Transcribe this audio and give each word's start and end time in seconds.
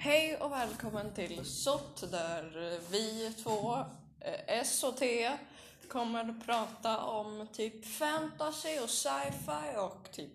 Hej 0.00 0.36
och 0.36 0.52
välkommen 0.52 1.14
till 1.14 1.44
SOT 1.44 2.10
där 2.10 2.78
vi 2.90 3.32
två, 3.42 3.76
eh, 4.20 4.40
S 4.46 4.84
och 4.84 4.96
T, 4.96 5.30
kommer 5.88 6.30
att 6.30 6.46
prata 6.46 6.98
om 6.98 7.48
typ 7.52 7.86
fantasy 7.86 8.78
och 8.78 8.90
sci-fi 8.90 9.76
och 9.78 10.12
typ 10.12 10.32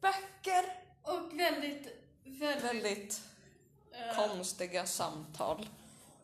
böcker. 0.00 0.64
Och 1.02 1.40
väldigt, 1.40 1.88
väldigt... 2.24 2.64
Väldigt 2.64 3.20
eh, 3.92 4.28
konstiga 4.28 4.86
samtal. 4.86 5.68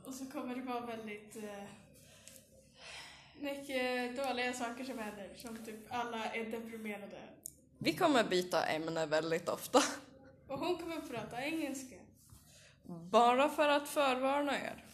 och 0.05 0.15
så 0.15 0.27
kommer 0.27 0.55
det 0.55 0.63
vara 0.63 0.81
väldigt... 0.81 1.37
eh, 1.37 1.65
mycket 3.41 4.17
dåliga 4.17 4.53
saker 4.53 4.85
som 4.85 4.99
händer. 4.99 5.31
Som 5.37 5.65
typ 5.65 5.81
alla 5.89 6.25
är 6.25 6.45
deprimerade. 6.45 7.21
Vi 7.79 7.93
kommer 7.93 8.25
byta 8.25 8.65
ämne 8.67 9.07
väldigt 9.07 9.49
ofta. 9.49 9.83
Och 10.49 10.59
hon 10.59 10.77
kommer 10.77 11.01
prata 11.01 11.45
engelska. 11.45 12.00
Bara 12.87 13.49
för 13.49 13.69
att 13.69 13.89
förvarna 13.89 14.59
er. 14.61 14.85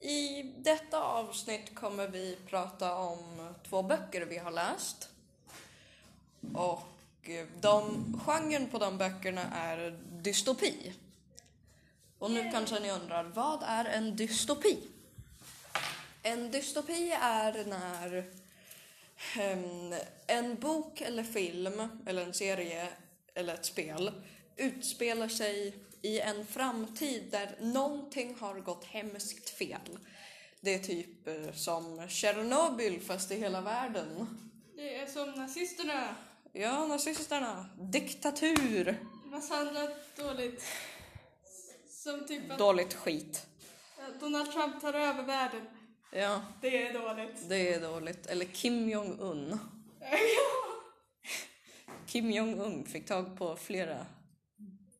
I 0.00 0.42
detta 0.42 1.02
avsnitt 1.02 1.74
kommer 1.74 2.08
vi 2.08 2.38
prata 2.46 2.94
om 2.94 3.54
två 3.68 3.82
böcker 3.82 4.20
vi 4.20 4.38
har 4.38 4.50
läst. 4.50 5.08
Och 6.54 6.88
eh, 7.22 7.46
de, 7.60 8.04
genren 8.26 8.68
på 8.68 8.78
de 8.78 8.98
böckerna 8.98 9.42
är 9.42 9.98
dystopi. 10.10 10.92
Och 12.18 12.30
nu 12.30 12.50
kanske 12.52 12.80
ni 12.80 12.90
undrar, 12.90 13.24
vad 13.24 13.62
är 13.62 13.84
en 13.84 14.16
dystopi? 14.16 14.78
En 16.22 16.50
dystopi 16.50 17.10
är 17.20 17.64
när 17.64 18.24
en 20.26 20.54
bok 20.54 21.00
eller 21.00 21.24
film 21.24 21.88
eller 22.06 22.22
en 22.22 22.34
serie 22.34 22.88
eller 23.34 23.54
ett 23.54 23.64
spel 23.64 24.12
utspelar 24.56 25.28
sig 25.28 25.74
i 26.06 26.20
en 26.20 26.46
framtid 26.46 27.28
där 27.30 27.56
någonting 27.60 28.36
har 28.40 28.60
gått 28.60 28.84
hemskt 28.84 29.50
fel. 29.50 29.98
Det 30.60 30.74
är 30.74 30.78
typ 30.78 31.28
eh, 31.28 31.52
som 31.52 32.08
Tjernobyl 32.08 33.00
fast 33.00 33.30
i 33.30 33.36
hela 33.36 33.60
världen. 33.60 34.26
Det 34.76 34.96
är 34.96 35.06
som 35.06 35.30
nazisterna. 35.30 36.16
Ja, 36.52 36.86
nazisterna. 36.86 37.66
Diktatur. 37.80 38.96
Massa 39.24 39.56
annat 39.56 40.16
dåligt. 40.16 40.64
Som 41.90 42.26
typ 42.26 42.50
att 42.50 42.58
Dåligt 42.58 42.94
skit. 42.94 43.46
Donald 44.20 44.52
Trump 44.52 44.80
tar 44.80 44.94
över 44.94 45.22
världen. 45.22 45.66
Ja, 46.12 46.42
Det 46.60 46.82
är 46.86 46.92
dåligt. 46.92 47.48
det 47.48 47.74
är 47.74 47.80
dåligt. 47.80 48.26
Eller 48.26 48.44
Kim 48.44 48.88
Jong-Un. 48.88 49.58
Kim 52.06 52.30
Jong-Un 52.30 52.84
fick 52.84 53.06
tag 53.06 53.38
på 53.38 53.56
flera 53.56 54.06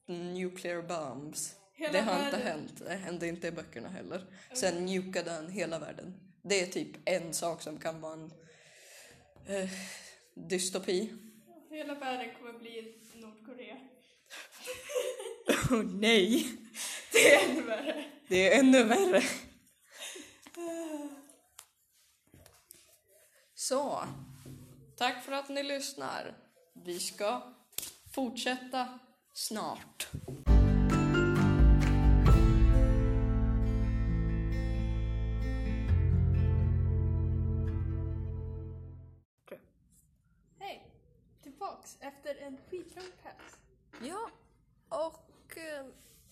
nuclear 0.07 0.83
bombs. 0.83 1.55
Hela 1.75 1.93
det 1.93 2.01
har 2.01 2.25
inte 2.25 2.37
världen. 2.37 2.47
hänt. 2.47 2.73
Det 2.85 2.95
hände 2.95 3.29
inte 3.29 3.47
i 3.47 3.51
böckerna 3.53 3.89
heller. 3.89 4.27
Sen 4.55 4.87
nukade 4.87 5.31
han 5.31 5.49
hela 5.49 5.79
världen. 5.79 6.21
Det 6.43 6.61
är 6.61 6.67
typ 6.67 6.97
en 7.05 7.35
sak 7.35 7.62
som 7.62 7.79
kan 7.79 8.01
vara 8.01 8.12
en 8.12 8.33
eh, 9.47 9.71
dystopi. 10.34 11.12
Hela 11.71 11.95
världen 11.95 12.34
kommer 12.34 12.59
bli 12.59 12.95
Nordkorea. 13.15 13.77
Åh 15.71 15.83
nej! 15.84 16.47
Det 17.12 17.34
är 17.34 17.51
ännu 17.51 17.62
värre. 17.62 18.05
Det 18.29 18.53
är 18.55 18.59
ännu 18.61 18.84
värre. 18.84 19.23
Så, 23.55 24.05
tack 24.97 25.25
för 25.25 25.33
att 25.33 25.49
ni 25.49 25.62
lyssnar. 25.62 26.34
Vi 26.84 27.01
ska 27.01 27.55
fortsätta 28.15 28.99
snart. 29.37 30.09
Hej! 40.59 40.93
Tillbaks 41.43 41.97
efter 42.00 42.34
en 42.34 42.56
skitlång 42.56 43.05
paus. 43.22 43.59
Ja, 44.03 44.31
och 44.88 45.59
eh, 45.59 45.87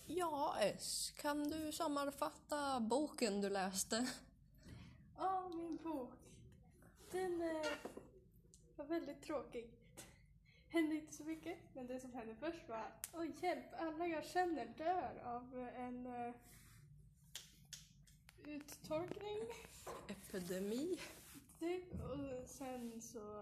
ja, 0.06 0.56
S, 0.61 1.12
kan 1.17 1.50
du 1.50 1.73
sammanfatta 1.73 2.81
boken 2.81 3.41
du 3.41 3.50
läste? 3.50 4.06
Ja, 5.19 5.49
min 5.55 5.77
bok. 5.77 6.12
Den 7.11 7.43
eh, 7.43 7.67
var 8.77 8.84
väldigt 8.84 9.23
tråkig. 9.23 9.71
Hände 10.75 10.95
inte 10.95 11.12
så 11.12 11.25
mycket, 11.25 11.59
men 11.75 11.87
det 11.87 12.01
som 12.01 12.12
hände 12.12 12.35
först 12.35 12.69
var 12.69 12.93
Oj, 13.12 13.33
hjälp! 13.43 13.65
Alla 13.79 14.07
jag 14.07 14.25
känner 14.25 14.67
dör 14.67 15.23
av 15.25 15.59
eh, 15.59 15.81
en 15.81 16.07
eh, 16.07 16.35
uttorkning. 18.47 19.39
Epidemi. 20.09 20.99
Typ. 21.59 21.93
Och 21.93 22.49
sen 22.49 23.03
så 23.03 23.41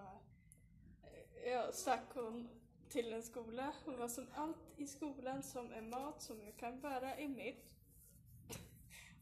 eh, 1.03 1.51
ja, 1.51 1.73
stack 1.73 2.05
hon 2.15 2.49
till 2.89 3.13
en 3.13 3.23
skola. 3.23 3.73
Hon 3.85 3.99
var 3.99 4.09
som 4.09 4.27
allt 4.35 4.81
i 4.81 4.87
skolan 4.87 5.43
som 5.43 5.73
är 5.73 5.83
mat 5.83 6.23
som 6.23 6.43
jag 6.43 6.57
kan 6.57 6.81
bära 6.81 7.19
i 7.19 7.29
mitt. 7.29 7.77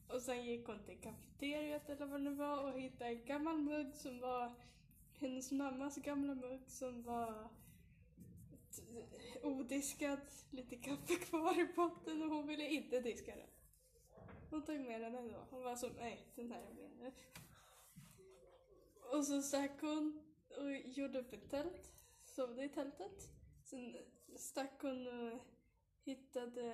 Och 0.08 0.22
sen 0.22 0.44
gick 0.44 0.66
hon 0.66 0.82
till 0.82 0.98
kafeteriet 1.00 1.88
eller 1.88 2.06
vad 2.06 2.24
det 2.24 2.30
var 2.30 2.72
och 2.72 2.80
hittade 2.80 3.10
en 3.10 3.24
gammal 3.24 3.58
mugg 3.58 3.94
som 3.94 4.20
var 4.20 4.52
hennes 5.18 5.50
mammas 5.50 5.96
gamla 5.96 6.34
mugg 6.34 6.70
som 6.70 7.02
var 7.02 7.48
odiskad, 9.42 10.20
lite 10.50 10.76
kaffe 10.76 11.14
kvar 11.14 11.60
i 11.60 11.66
potten 11.66 12.22
och 12.22 12.28
hon 12.28 12.46
ville 12.46 12.68
inte 12.68 13.00
diska 13.00 13.36
den. 13.36 13.48
Hon 14.50 14.64
tog 14.64 14.80
med 14.80 15.00
den 15.00 15.14
ändå. 15.14 15.46
Hon 15.50 15.62
var 15.62 15.76
så, 15.76 15.88
nej, 15.88 16.32
den 16.34 16.52
här 16.52 16.62
är 16.62 16.74
min. 16.74 17.12
Och 19.12 19.26
så 19.26 19.42
stack 19.42 19.80
hon 19.80 20.22
och 20.58 20.72
gjorde 20.72 21.18
upp 21.18 21.32
ett 21.32 21.50
tält, 21.50 21.92
sovde 22.24 22.64
i 22.64 22.68
tältet. 22.68 23.28
Sen 23.64 23.96
stack 24.36 24.82
hon 24.82 25.06
och 25.06 25.40
hittade 26.02 26.72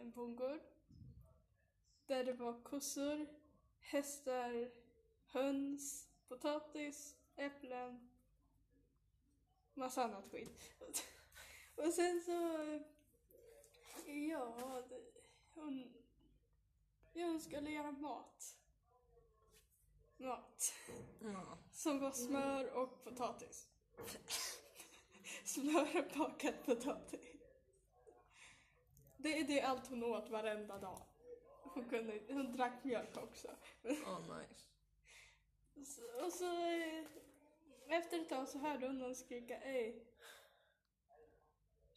en 0.00 0.10
bondgård 0.10 0.60
där 2.06 2.24
det 2.24 2.32
var 2.32 2.62
kossor, 2.62 3.26
hästar, 3.80 4.70
höns, 5.26 6.08
potatis, 6.28 7.16
äpplen, 7.36 8.10
massa 9.74 10.04
annat 10.04 10.28
skit. 10.28 10.62
Och 11.76 11.92
sen 11.92 12.20
så, 12.20 12.32
ja, 14.06 14.44
hon, 15.54 15.94
ja, 17.12 17.26
hon 17.26 17.40
skulle 17.40 17.70
göra 17.70 17.90
mat. 17.92 18.56
Mat. 20.16 20.72
Ja. 21.20 21.58
Som 21.72 22.00
var 22.00 22.10
smör 22.10 22.70
och 22.70 23.04
potatis. 23.04 23.68
smör 25.44 25.88
och 25.98 26.18
bakad 26.18 26.54
potatis. 26.64 27.20
Det 29.16 29.38
är 29.38 29.44
det 29.44 29.60
allt 29.62 29.86
hon 29.86 30.02
åt 30.04 30.30
varenda 30.30 30.78
dag. 30.78 31.00
Hon, 31.62 31.88
kunde, 31.88 32.20
hon 32.28 32.52
drack 32.52 32.84
mjölk 32.84 33.16
också. 33.16 33.48
Oh, 33.84 34.20
nice. 34.38 34.64
Så- 35.90 36.24
Och 36.26 36.32
så 36.32 36.44
eh, 36.66 37.04
efter 37.88 38.20
ett 38.20 38.28
tag 38.28 38.48
så 38.48 38.58
hörde 38.58 38.86
hon 38.86 38.98
någon 38.98 39.14
skrika 39.14 39.60
ej. 39.60 40.06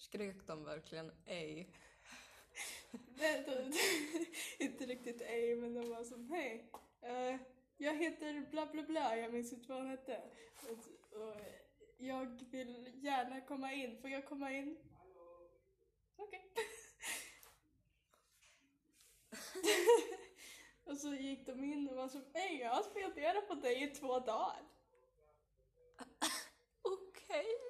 Skrek 0.08 0.48
de 0.48 0.64
verkligen 0.64 1.12
ej? 1.26 1.70
Nej, 2.92 3.46
Inte 4.60 4.86
riktigt 4.86 5.22
ej 5.22 5.56
men 5.56 5.74
de 5.74 5.90
var 5.90 6.04
som 6.04 6.30
hej. 6.30 6.72
eh, 7.02 7.36
jag 7.78 7.96
heter 7.96 8.46
bla 8.52 8.66
bla 8.66 8.84
bla, 8.84 9.18
jag 9.18 9.34
minns 9.34 9.54
inte 9.54 9.70
vad 9.70 9.78
hon 9.78 9.90
hette. 9.90 10.22
Och, 10.64 10.78
och 11.22 11.36
jag 11.98 12.44
vill 12.52 12.92
gärna 13.04 13.42
komma 13.42 13.74
in, 13.74 14.02
får 14.02 14.10
jag 14.10 14.26
komma 14.26 14.52
in? 14.52 14.78
Okej. 16.16 16.52
och 20.84 20.98
så 20.98 21.14
gick 21.14 21.46
de 21.46 21.64
in 21.64 21.90
och 21.90 21.96
var 21.96 22.10
som 22.10 22.26
hej 22.34 22.60
jag 22.60 22.70
har 22.70 22.84
spionerat 22.84 23.48
på 23.48 23.54
dig 23.56 23.84
i 23.84 23.88
två 23.88 24.20
dagar. 24.20 24.62
Okej. 26.82 27.48
Va? 27.48 27.67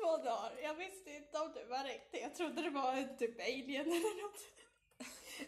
Två 0.00 0.16
dagar. 0.16 0.58
Jag 0.62 0.74
visste 0.74 1.10
inte 1.10 1.38
om 1.38 1.52
det 1.54 1.64
var 1.64 1.84
riktigt. 1.84 2.22
Jag 2.22 2.34
trodde 2.34 2.62
det 2.62 2.70
var 2.70 2.92
en 2.92 3.16
typ 3.16 3.40
alien 3.40 3.86
eller 3.86 4.22
något. 4.22 4.40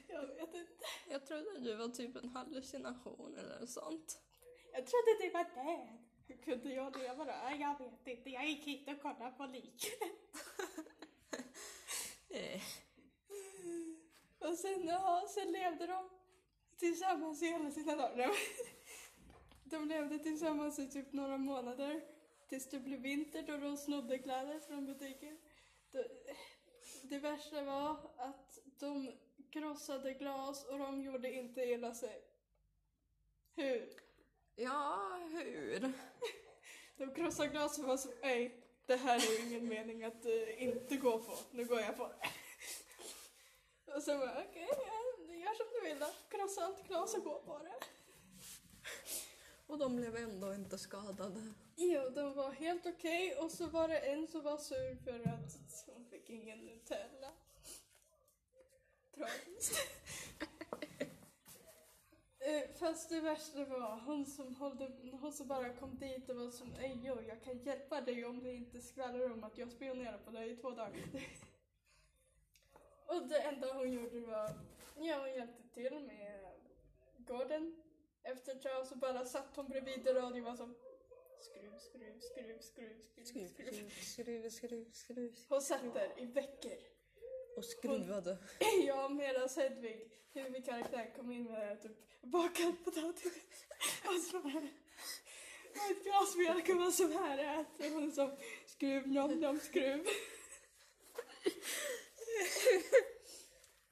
Jag 0.09 0.27
vet 0.27 0.55
inte. 0.55 0.85
Jag 1.11 1.27
trodde 1.27 1.59
du 1.59 1.75
var 1.75 1.89
typ 1.89 2.17
en 2.17 2.29
hallucination 2.29 3.37
eller 3.39 3.67
sånt. 3.67 4.21
Jag 4.73 4.87
trodde 4.87 5.19
det 5.21 5.31
var 5.31 5.45
död. 5.45 5.99
Hur 6.27 6.37
kunde 6.37 6.75
jag 6.75 6.97
leva 6.99 7.25
då? 7.25 7.31
Ja, 7.31 7.55
Jag 7.55 7.79
vet 7.79 8.07
inte. 8.07 8.31
Jag 8.31 8.47
gick 8.47 8.65
hit 8.65 8.89
och 8.89 9.03
kollade 9.03 9.33
på 9.37 9.47
lik. 9.47 9.87
Eh. 12.35 12.63
Och 14.39 14.59
sen, 14.59 14.87
ja, 14.87 15.25
sen 15.29 15.53
levde 15.53 15.87
de 15.87 16.11
tillsammans 16.77 17.43
i 17.43 17.47
hela 17.47 17.71
sina 17.71 17.97
dagar. 17.97 18.31
De 19.65 19.89
levde 19.89 20.19
tillsammans 20.19 20.79
i 20.79 20.91
typ 20.91 21.13
några 21.13 21.39
månader. 21.39 22.03
Tills 22.53 22.71
det 22.71 22.81
blev 22.81 23.01
vinter 23.01 23.43
då 23.43 23.57
de 23.57 23.77
snodde 23.77 24.19
kläder 24.19 24.61
från 24.61 24.87
butiken. 24.87 25.39
Det 27.03 27.19
värsta 27.19 27.63
var 27.63 28.11
att 28.17 28.59
de 28.79 29.13
krossade 29.51 30.13
glas 30.15 30.65
och 30.65 30.79
de 30.79 31.03
gjorde 31.03 31.33
inte 31.33 31.61
illa 31.61 31.95
sig. 31.95 32.25
Hur? 33.55 33.91
Ja, 34.57 35.19
hur? 35.33 35.93
De 36.97 37.15
krossade 37.15 37.49
glas 37.49 37.79
och 37.79 37.85
var 37.85 37.97
så 37.97 38.09
nej, 38.23 38.65
det 38.87 38.97
här 38.97 39.17
är 39.17 39.41
ju 39.41 39.49
ingen 39.49 39.69
mening 39.69 40.05
att 40.05 40.25
eh, 40.25 40.63
inte 40.63 40.97
gå 40.97 41.19
på. 41.19 41.39
Nu 41.51 41.65
går 41.65 41.81
jag 41.81 41.97
på 41.97 42.09
det. 42.09 42.29
Och 43.95 44.03
så 44.03 44.19
bara 44.19 44.45
okej, 44.49 44.69
ja, 44.71 45.35
gör 45.35 45.55
som 45.55 45.67
du 45.73 45.89
vill 45.89 45.99
då. 45.99 46.11
Krossa 46.29 46.65
allt 46.65 46.89
glas 46.89 47.15
och 47.15 47.25
gå 47.25 47.43
på 47.43 47.59
det. 47.59 47.75
Och 49.67 49.79
de 49.79 49.97
blev 49.97 50.17
ändå 50.17 50.55
inte 50.55 50.79
skadade. 50.79 51.55
Jo, 51.85 52.11
de 52.15 52.35
var 52.35 52.51
helt 52.51 52.87
okej 52.87 53.35
och 53.35 53.51
så 53.51 53.67
var 53.67 53.89
det 53.89 53.99
en 53.99 54.27
som 54.27 54.43
var 54.43 54.59
sur 54.59 54.97
för 55.05 55.29
att 55.29 55.87
hon 55.87 56.05
fick 56.05 56.31
ingen 56.31 56.59
Nutella. 56.59 57.33
Tragiskt. 59.15 59.79
Eh, 62.45 62.69
fast 62.79 63.09
det 63.09 63.21
värsta 63.21 63.65
var 63.65 64.01
hon 64.07 64.27
som, 64.27 64.57
hållde, 64.57 64.91
hon 65.21 65.33
som 65.33 65.49
bara 65.49 65.77
kom 65.77 65.99
dit 65.99 66.29
och 66.29 66.37
var 66.37 66.51
som 66.51 66.75
Ej, 66.75 67.01
jo, 67.05 67.21
jag 67.29 67.43
kan 67.43 67.59
hjälpa 67.59 68.01
dig 68.01 68.25
om 68.25 68.43
du 68.43 68.53
inte 68.53 68.81
skvallrar 68.81 69.33
om 69.33 69.45
att 69.45 69.59
jag 69.59 69.71
spionerar 69.71 70.19
på 70.19 70.31
dig 70.31 70.51
i 70.51 70.57
två 70.57 70.71
dagar. 70.71 71.01
och 73.07 73.29
det 73.29 73.39
enda 73.39 73.73
hon 73.73 73.93
gjorde 73.93 74.21
var, 74.21 74.51
ja 74.97 75.19
hon 75.19 75.35
hjälpte 75.35 75.69
till 75.75 76.01
med 76.01 76.55
gården. 77.19 77.83
Efter 78.23 78.53
ett 78.53 78.63
tag 78.63 78.87
så 78.87 78.97
bara 78.97 79.25
satt 79.25 79.57
hon 79.57 79.69
bredvid 79.69 80.07
radion 80.07 80.41
och 80.41 80.43
var 80.43 80.57
som 80.57 80.75
skruv, 81.43 81.79
skruv, 81.79 82.21
skruv, 82.21 82.59
skruv, 82.61 83.03
skruv, 83.25 83.49
skruv. 83.49 83.91
skruv, 84.01 84.51
skruv, 84.51 84.93
skruv. 84.93 85.37
Hon 85.49 85.63
satt 85.63 85.95
där 85.95 86.13
i 86.17 86.27
veckor. 86.27 86.79
Och 87.57 87.65
skruvade. 87.65 88.39
Jag 88.87 89.13
medan 89.13 89.49
Hedvig, 89.57 90.11
huvudkaraktären, 90.33 91.13
kom 91.17 91.33
in 91.33 91.45
med 91.45 91.83
typ 91.83 92.23
bakad 92.23 92.85
potatis. 92.85 93.67
Och 94.07 94.21
så 94.31 94.49
här. 94.49 94.69
Och 95.71 95.91
ett 95.91 96.05
glas 96.05 96.37
mjölk 96.37 96.69
och 96.69 96.77
var 96.77 96.91
så 96.91 97.09
här 97.09 97.61
äter 97.61 97.91
hon 97.91 98.13
som 98.13 98.37
skruv, 98.67 99.09
nom, 99.09 99.41
nom, 99.41 99.61
skruv. 99.61 100.07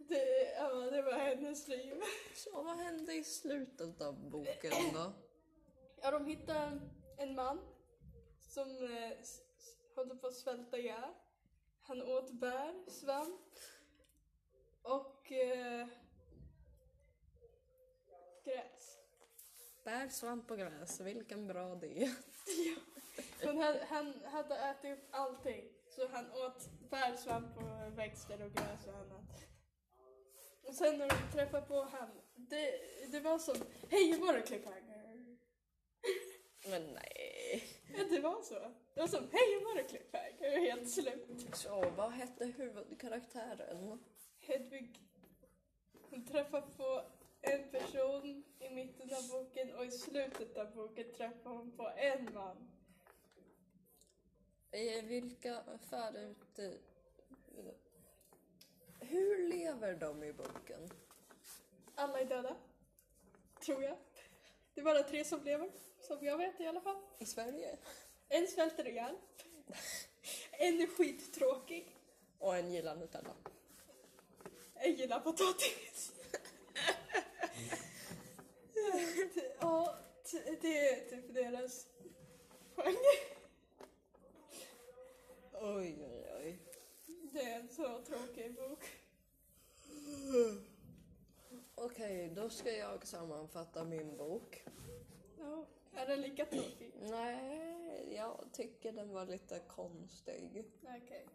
Det, 0.09 0.55
ja, 0.59 0.69
det 0.69 1.03
var 1.03 1.13
hennes 1.13 1.69
liv. 1.69 2.03
Så 2.35 2.63
vad 2.63 2.79
hände 2.79 3.15
i 3.15 3.25
slutet 3.25 4.01
av 4.01 4.31
boken 4.31 4.73
då? 4.95 5.13
Ja, 6.03 6.11
de 6.11 6.27
hittade 6.27 6.81
en 7.21 7.35
man 7.35 7.61
som 8.41 8.69
eh, 8.69 9.19
håller 9.95 10.15
på 10.15 10.27
att 10.27 10.35
svälta 10.35 10.79
ihjäl. 10.79 11.15
Han 11.83 12.03
åt 12.03 12.33
bär, 12.33 12.91
svamp 12.91 13.59
och 14.83 15.33
eh, 15.33 15.87
gräs. 18.45 18.99
Bär, 19.85 20.09
svamp 20.09 20.51
och 20.51 20.59
gräs, 20.59 21.01
vilken 21.01 21.47
bra 21.47 21.75
diet. 21.75 22.17
Men 23.45 23.59
han, 23.59 23.77
han 23.89 24.15
hade 24.25 24.57
ätit 24.57 24.99
upp 24.99 25.09
allting. 25.11 25.65
Så 25.89 26.09
han 26.09 26.33
åt 26.33 26.69
bär, 26.91 27.17
svamp 27.17 27.57
och 27.57 27.99
växter 27.99 28.43
och 28.43 28.53
gräs 28.53 28.87
och 28.87 28.95
annat. 28.95 29.47
Och 30.63 30.75
sen 30.75 30.99
när 30.99 31.09
de 31.09 31.33
träffade 31.33 31.67
på 31.67 31.83
han, 31.83 32.11
det, 32.35 32.73
det 33.13 33.21
var 33.21 33.39
som, 33.39 33.57
hej 33.91 34.19
var 34.21 34.33
det 34.33 34.43
cliffhanger? 34.43 34.90
Men 36.71 36.83
nej. 36.83 37.65
Ja, 37.97 38.05
det 38.11 38.21
var 38.21 38.43
så. 38.43 38.55
Det 38.95 39.01
var 39.01 39.07
som, 39.09 39.29
hej 39.33 39.65
var 39.65 39.75
det 39.75 39.85
cliffhanger? 39.85 40.61
Helt 40.61 40.91
slut. 40.91 41.47
Så 41.57 41.91
vad 41.97 42.13
hette 42.13 42.45
huvudkaraktären? 42.47 44.01
Hedvig 44.41 45.01
hon 46.11 46.27
träffar 46.27 46.61
på 46.61 47.03
en 47.41 47.71
person 47.71 48.45
i 48.61 48.71
mitten 48.71 49.11
av 49.15 49.29
boken 49.29 49.75
och 49.75 49.85
i 49.85 49.91
slutet 49.91 50.57
av 50.57 50.75
boken 50.75 51.13
träffar 51.17 51.51
hon 51.51 51.71
på 51.77 51.89
en 51.97 52.35
man. 52.35 52.71
I 54.73 55.01
vilka 55.01 55.63
förut... 55.91 56.59
eh, 56.59 56.71
Hur 59.01 59.49
lever 59.49 59.95
de 59.95 60.23
i 60.25 60.33
boken? 60.33 60.91
Alla 61.95 62.21
är 62.21 62.25
döda. 62.25 62.57
Tror 63.61 63.83
jag. 63.83 63.97
Det 64.81 64.83
är 64.83 64.95
bara 64.95 65.03
tre 65.03 65.25
som 65.25 65.43
lever, 65.45 65.71
som 66.01 66.25
jag 66.27 66.39
vet 66.39 66.61
i 66.61 66.67
alla 66.67 66.81
fall. 66.81 66.97
I 67.19 67.27
Sverige? 67.27 67.77
En 68.29 68.47
svälter 68.49 68.89
ihjäl. 68.89 69.17
En 70.53 70.81
är 70.81 70.87
skittråkig. 70.87 71.97
Och 72.39 72.57
en 72.57 72.73
gillar 72.73 72.97
Nutella. 72.97 73.35
En 74.75 74.95
gillar 74.95 75.21
potatis. 75.21 76.13
Det- 78.75 79.57
Ja, 79.61 79.97
det 80.61 80.79
är 80.89 81.11
typ 81.11 81.35
deras 81.35 81.87
poäng. 82.75 82.97
Oj, 85.53 86.07
oj, 86.11 86.31
oj. 86.43 86.59
Det 87.33 87.41
är 87.43 87.61
en 87.61 87.69
så 87.69 88.03
tråkig 88.03 88.55
bok. 88.55 88.85
Okej, 91.83 92.33
då 92.37 92.51
ska 92.51 92.73
jag 92.73 93.07
sammanfatta 93.07 93.85
min 93.85 94.17
bok. 94.17 94.65
Ja, 95.39 95.67
är 95.95 96.07
den 96.07 96.21
lika 96.21 96.45
tråkig? 96.45 96.93
Nej, 97.01 98.15
jag 98.17 98.45
tycker 98.53 98.93
den 98.93 99.13
var 99.13 99.27
lite 99.27 99.59
konstig. 99.59 100.65
Okej. 100.83 101.27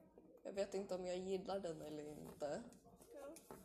Jag 0.44 0.53
vet 0.53 0.74
inte 0.74 0.95
om 0.95 1.06
jag 1.06 1.18
gillar 1.18 1.59
den 1.59 1.81
eller 1.81 2.03
inte. 2.03 2.63
Ja. 3.13 3.56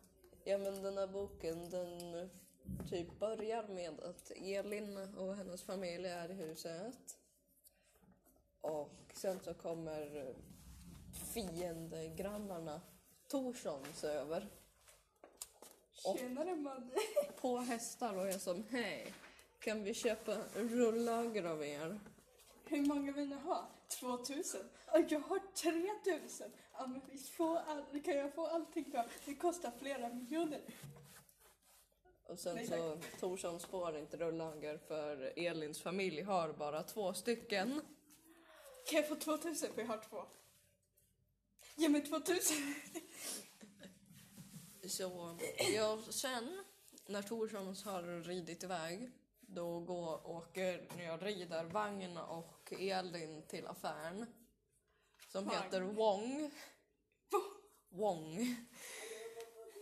Ja, 0.45 0.59
men 0.59 0.83
den 0.83 0.99
här 0.99 1.07
boken 1.07 1.71
den 1.71 2.31
typ 2.91 3.19
börjar 3.19 3.69
med 3.69 4.01
att 4.01 4.31
Elin 4.31 5.15
och 5.17 5.37
hennes 5.37 5.63
familj 5.63 6.07
är 6.07 6.31
i 6.31 6.35
huset. 6.35 7.19
Och 8.61 9.13
sen 9.15 9.41
så 9.41 9.55
kommer 9.55 10.35
fiendegrannarna 11.35 12.81
Torssons 13.29 14.05
över 14.05 14.60
Tjenare 16.03 16.57
Madde. 16.57 16.97
på 17.41 17.59
hästar 17.59 18.17
och 18.17 18.29
är 18.29 18.39
som 18.39 18.65
hej, 18.71 19.13
kan 19.61 19.85
vi 19.85 19.95
köpa 19.95 20.37
rullager 20.55 21.45
av 21.45 21.65
er? 21.65 22.01
Hur 22.65 22.87
många 22.87 23.13
vill 23.13 23.29
ni 23.29 23.37
ha? 23.37 23.69
2000? 24.01 24.61
Ja, 24.87 25.05
Jag 25.09 25.21
har 25.21 25.39
3000. 25.55 26.53
Ja, 26.73 26.87
men 26.87 27.01
vi 27.11 27.19
får 27.19 27.57
all, 27.57 28.03
kan 28.05 28.17
jag 28.17 28.35
få 28.35 28.47
allting 28.47 28.91
då? 28.93 29.05
Det 29.25 29.35
kostar 29.35 29.73
flera 29.79 30.09
miljoner. 30.09 30.61
Och 32.27 32.39
sen 32.39 32.55
Nej, 32.57 32.67
så 32.67 32.99
Torssons 33.21 33.65
får 33.65 33.97
inte 33.97 34.17
rullager 34.17 34.79
för 34.79 35.33
Elins 35.37 35.83
familj 35.83 36.23
har 36.23 36.53
bara 36.53 36.83
två 36.83 37.15
stycken. 37.15 37.81
Kan 38.87 39.01
jag 39.01 39.09
få 39.09 39.15
2000 39.15 39.75
för 39.75 39.81
jag 39.81 39.89
har 39.89 40.05
två? 40.11 40.25
Ge 41.77 41.89
mig 41.89 42.05
2000. 42.05 42.57
Så 44.91 45.39
ja, 45.75 45.99
sen 46.11 46.65
när 47.07 47.23
Torssons 47.23 47.85
har 47.85 48.03
ridit 48.23 48.65
iväg 48.65 49.11
då 49.41 49.81
går, 49.81 50.27
åker 50.27 50.87
jag 50.99 51.27
rider 51.27 51.65
vagn 51.65 52.17
och 52.17 52.73
Elin 52.73 53.43
till 53.49 53.67
affären 53.67 54.27
som 55.29 55.45
Vagn. 55.45 55.63
heter 55.63 55.81
Wong. 55.81 56.51
Wong. 57.89 58.57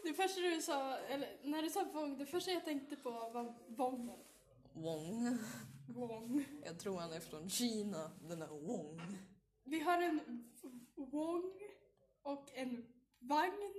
Det 0.03 0.15
första 0.15 0.41
du 0.41 0.63
sa, 0.63 0.97
eller 0.97 1.39
när 1.43 1.63
du 1.63 1.71
sa 1.71 1.85
vång, 1.85 2.19
det 2.19 2.27
första 2.27 2.51
jag 2.51 2.65
tänkte 2.65 2.97
på 2.97 3.11
var 3.11 3.55
vången. 3.67 4.19
Wong. 4.73 5.39
Vång. 5.89 6.45
Jag 6.65 6.81
tror 6.81 6.99
han 6.99 7.13
är 7.13 7.21
från 7.21 7.51
Kina, 7.51 8.11
den 8.23 8.39
där 8.39 8.47
Wong. 8.47 9.19
Vi 9.65 9.81
har 9.81 10.03
en 10.03 10.45
vång 10.95 11.53
och 12.23 12.51
en 12.55 12.87
vagn. 13.19 13.75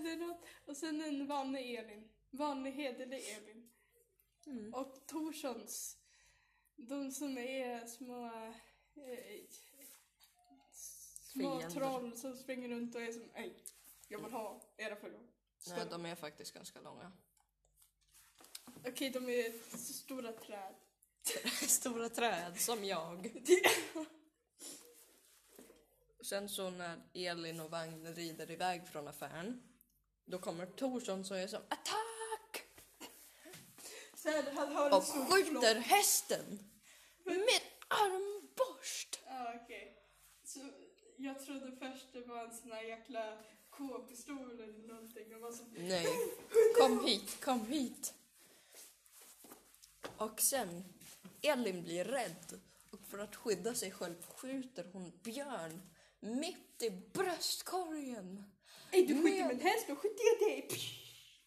Något. 0.00 0.44
Och 0.66 0.76
sen 0.76 1.00
en 1.00 1.26
vanlig 1.26 1.74
Elin. 1.74 2.08
Vanlig 2.30 2.72
hederlig 2.72 3.28
Elin. 3.28 3.70
Mm. 4.46 4.74
Och 4.74 5.06
Torssons. 5.06 5.98
De 6.76 7.10
som 7.10 7.38
är 7.38 7.86
små... 7.86 8.26
Eh, 8.26 9.44
små 11.34 11.58
Fiender. 11.58 11.70
troll 11.70 12.16
som 12.16 12.36
springer 12.36 12.68
runt 12.68 12.94
och 12.94 13.02
är 13.02 13.12
som 13.12 13.30
Ej, 13.34 13.64
jag 14.08 14.22
vill 14.22 14.32
ha 14.32 14.60
era 14.76 14.96
följare. 14.96 15.22
Nej, 15.68 15.86
de 15.90 16.06
är 16.06 16.14
faktiskt 16.14 16.54
ganska 16.54 16.80
långa. 16.80 17.12
Okej, 18.86 19.10
de 19.10 19.28
är 19.28 19.76
stora 19.76 20.32
träd. 20.32 20.74
Stora 21.68 22.08
träd 22.08 22.60
som 22.60 22.84
jag. 22.84 23.42
Sen 26.20 26.48
så 26.48 26.70
när 26.70 27.00
Elin 27.14 27.60
och 27.60 27.70
Vagn 27.70 28.14
rider 28.14 28.50
iväg 28.50 28.88
från 28.88 29.08
affären 29.08 29.73
då 30.24 30.38
kommer 30.38 30.66
Torsson 30.66 31.24
så 31.24 31.34
är 31.34 31.46
som 31.46 31.62
attack 31.68 32.04
han 34.56 34.76
har 34.76 34.86
en 34.86 34.92
och 34.92 35.02
stor 35.02 35.24
skjuter 35.24 35.74
hästen 35.74 36.58
med 37.24 37.62
armborst. 37.88 39.20
Ja, 39.26 39.54
okej. 39.62 39.98
Så 40.44 40.60
Jag 41.16 41.44
trodde 41.44 41.76
först 41.76 42.12
det 42.12 42.20
var 42.20 42.44
en 42.44 42.56
sån 42.56 42.72
här 42.72 42.82
jäkla 42.82 43.38
k-pistol 43.70 44.60
eller 44.60 44.88
någonting 44.88 45.34
och 45.34 45.40
var 45.40 45.52
så... 45.52 45.64
Nej. 45.76 46.06
Kom 46.78 47.06
hit, 47.06 47.44
kom 47.44 47.66
hit. 47.66 48.14
Och 50.16 50.40
sen, 50.40 50.84
Elin 51.42 51.82
blir 51.82 52.04
rädd 52.04 52.60
och 52.90 53.06
för 53.06 53.18
att 53.18 53.36
skydda 53.36 53.74
sig 53.74 53.90
själv 53.90 54.26
skjuter 54.26 54.90
hon 54.92 55.12
Björn 55.22 55.82
mitt 56.20 56.82
i 56.82 56.90
bröstkorgen 56.90 58.44
Ej, 58.94 59.06
du 59.06 59.14
skjuter 59.14 59.44
med 59.44 59.50
en 59.50 59.60
häst, 59.60 59.84
då 59.88 59.96
skjuter 59.96 60.24
jag 60.24 60.48
dig! 60.48 60.68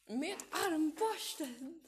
med 0.07 0.37
armborsten. 0.51 1.81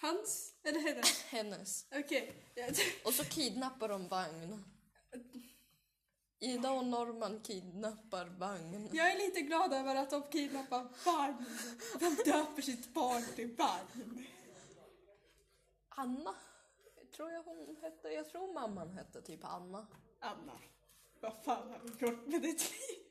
Hans? 0.00 0.54
Eller 0.62 0.80
hennes? 0.80 1.22
Hennes. 1.30 1.86
Okej. 1.94 2.44
Och 3.04 3.12
så 3.12 3.24
kidnappar 3.24 3.88
de 3.88 4.08
vagn. 4.08 4.64
Ida 6.38 6.70
och 6.70 6.86
Norman 6.86 7.40
kidnappar 7.40 8.24
vagn. 8.24 8.90
Jag 8.92 9.12
är 9.12 9.18
lite 9.18 9.40
glad 9.40 9.72
över 9.72 9.96
att 9.96 10.10
de 10.10 10.22
kidnappar 10.22 10.88
Vagn. 11.04 11.44
De 12.00 12.30
döper 12.30 12.62
sitt 12.62 12.94
barn 12.94 13.22
till 13.34 13.56
Vagn. 13.56 14.26
Anna, 15.88 16.34
tror 17.16 17.30
jag 17.30 17.42
hon 17.42 17.76
hette. 17.82 18.08
Jag 18.08 18.28
tror 18.28 18.54
mamman 18.54 18.92
hette 18.92 19.22
typ 19.22 19.44
Anna. 19.44 19.86
Anna, 20.20 20.58
vad 21.20 21.44
fan 21.44 21.70
har 21.70 21.78
vi 21.78 22.06
gjort 22.06 22.26
med 22.26 22.42
ditt 22.42 22.70
liv? 22.70 23.05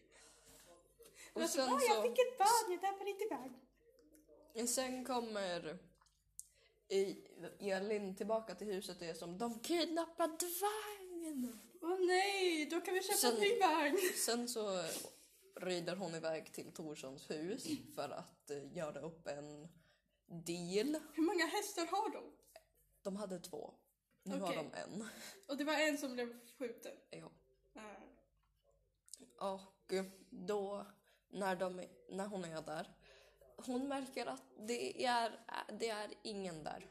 Och 1.35 1.41
Och 1.41 1.49
så, 1.49 1.55
sen 1.57 1.73
ah, 1.73 1.79
jag 1.87 1.95
så- 1.95 2.01
fick 2.01 2.19
ett 2.19 2.37
barn, 2.37 2.71
jag 2.71 2.81
döper 2.81 3.07
inte 3.07 3.25
Vagn. 3.35 4.67
Sen 4.67 5.05
kommer 5.05 5.79
Elin 7.59 8.15
tillbaka 8.15 8.55
till 8.55 8.67
huset 8.67 8.97
och 9.01 9.07
är 9.07 9.13
som 9.13 9.37
de 9.37 9.59
kidnappade 9.59 10.45
vagn. 10.61 11.59
Åh 11.81 11.99
nej, 12.07 12.65
då 12.65 12.81
kan 12.81 12.93
vi 12.93 13.01
köpa 13.03 13.17
Sen- 13.17 13.33
en 13.35 13.39
ny 13.41 13.59
vagn. 13.59 13.97
Sen 14.25 14.47
så 14.47 14.83
rider 15.55 15.95
hon 15.95 16.15
iväg 16.15 16.53
till 16.53 16.71
Torssons 16.73 17.29
hus 17.29 17.67
för 17.95 18.09
att 18.09 18.49
eh, 18.49 18.73
göra 18.77 18.99
upp 18.99 19.27
en 19.27 19.67
deal. 20.27 20.97
Hur 21.13 21.23
många 21.23 21.45
hästar 21.45 21.85
har 21.85 22.09
de? 22.09 22.23
De 23.01 23.15
hade 23.15 23.39
två. 23.39 23.73
Nu 24.23 24.39
har 24.39 24.47
Okej. 24.51 24.69
de 24.73 24.77
en. 24.79 25.07
Och 25.47 25.57
det 25.57 25.63
var 25.63 25.73
en 25.73 25.97
som 25.97 26.13
blev 26.13 26.39
skjuten. 26.57 26.93
Ja. 27.09 27.31
Ah. 29.37 29.53
Och 29.53 29.93
då, 30.29 30.85
när, 31.35 31.55
de, 31.55 31.81
när 32.09 32.27
hon 32.27 32.45
är 32.45 32.61
där, 32.61 32.87
hon 33.57 33.87
märker 33.87 34.25
att 34.25 34.43
det 34.57 35.05
är, 35.05 35.39
det 35.79 35.89
är 35.89 36.09
ingen 36.23 36.63
där. 36.63 36.85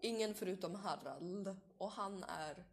Ingen 0.00 0.34
förutom 0.34 0.74
Harald. 0.74 1.56
Och 1.78 1.90
han 1.90 2.24
är 2.24 2.64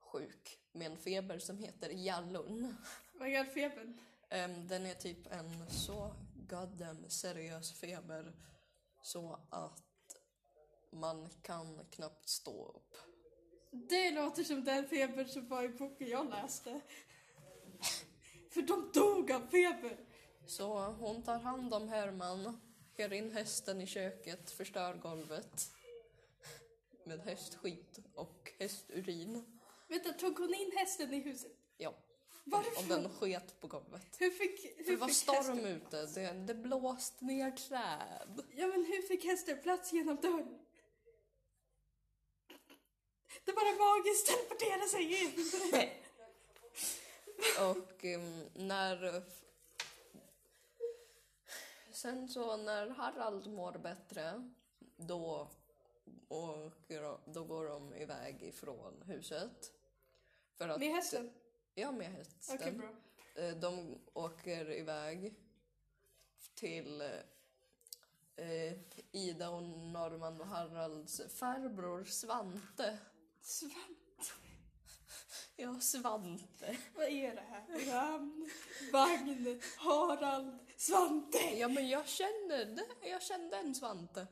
sjuk 0.00 0.58
med 0.72 0.90
en 0.90 0.96
feber 0.96 1.38
som 1.38 1.58
heter 1.58 1.90
Jallun. 1.90 2.76
Vad 3.12 3.30
gör 3.30 3.44
febern? 3.44 4.00
Den 4.68 4.86
är 4.86 4.94
typ 4.94 5.32
en 5.32 5.70
så 5.70 6.14
goddamn 6.48 7.10
seriös 7.10 7.72
feber 7.72 8.32
så 9.02 9.38
att 9.50 10.16
man 10.90 11.28
kan 11.42 11.84
knappt 11.90 12.28
stå 12.28 12.68
upp. 12.68 12.96
Det 13.70 14.10
låter 14.10 14.44
som 14.44 14.64
den 14.64 14.88
feber 14.88 15.24
som 15.24 15.48
var 15.48 15.62
i 15.62 15.68
boken 15.68 16.08
jag 16.08 16.30
läste. 16.30 16.80
För 18.50 18.62
de 18.62 18.90
dog 18.92 19.32
av 19.32 19.46
feber. 19.50 19.96
Så 20.46 20.78
hon 20.84 21.22
tar 21.22 21.38
hand 21.38 21.74
om 21.74 21.88
Herman, 21.88 22.60
kör 22.96 23.12
in 23.12 23.32
hästen 23.32 23.80
i 23.80 23.86
köket, 23.86 24.50
förstör 24.50 24.94
golvet 24.94 25.70
med 27.04 27.20
hästskit 27.20 27.98
och 28.14 28.52
hästurin. 28.58 29.58
Vänta, 29.88 30.12
tog 30.12 30.38
hon 30.38 30.54
in 30.54 30.72
hästen 30.76 31.14
i 31.14 31.20
huset? 31.20 31.52
Ja, 31.76 31.94
Varför? 32.44 32.82
och 32.82 32.84
den 32.88 33.10
sket 33.10 33.60
på 33.60 33.66
golvet. 33.66 34.16
Hur 34.18 34.30
fick, 34.30 34.64
hur 34.76 34.84
För 34.84 34.92
det 34.92 34.96
var 34.96 35.08
fick 35.08 35.16
storm 35.16 35.36
hästen... 35.36 35.64
ute, 35.64 36.06
det, 36.06 36.32
det 36.32 36.54
blåste 36.54 37.24
ner 37.24 37.50
träd. 37.50 38.44
Ja, 38.56 38.66
men 38.66 38.84
hur 38.84 39.02
fick 39.02 39.24
hästen 39.24 39.58
plats 39.62 39.92
genom 39.92 40.16
dörren? 40.16 40.58
Det 43.44 43.52
bara 43.52 43.72
magiskt 43.72 44.26
teleporterade 44.26 44.88
sig 44.88 45.22
in. 45.24 45.32
Och 47.60 48.04
em, 48.04 48.44
när... 48.54 49.22
Sen 51.92 52.28
så 52.28 52.56
när 52.56 52.88
Harald 52.88 53.46
mår 53.50 53.72
bättre, 53.72 54.50
då, 54.96 55.48
de- 56.88 57.18
då 57.26 57.44
går 57.44 57.64
de 57.68 57.94
iväg 57.94 58.42
ifrån 58.42 59.02
huset. 59.06 59.72
För 60.54 60.68
att, 60.68 60.80
Med 60.80 60.94
hästen? 60.94 61.32
Ja, 61.74 61.92
med 61.92 62.10
hästen. 62.12 62.78
Bra. 62.78 62.94
Eh, 63.34 63.56
De 63.56 63.98
åker 64.12 64.70
iväg 64.72 65.34
till 66.54 67.00
eh, 68.36 68.72
Ida 69.12 69.50
och 69.50 69.62
Norman 69.62 70.40
och 70.40 70.46
Haralds 70.46 71.20
farbror 71.28 72.04
Svante. 72.04 72.98
Svant. 73.40 73.99
Ja, 75.60 75.80
Svante. 75.80 76.76
Vad 76.94 77.04
är 77.04 77.34
det 77.34 77.44
här? 77.50 77.92
Ram, 77.92 78.50
vagn, 78.92 79.60
Harald, 79.76 80.58
Svante. 80.76 81.38
Ja, 81.38 81.68
men 81.68 81.88
jag 81.88 82.08
känner 82.08 82.64
det. 82.64 83.08
Jag 83.08 83.22
kände 83.22 83.56
en 83.56 83.74
Svante. 83.74 84.26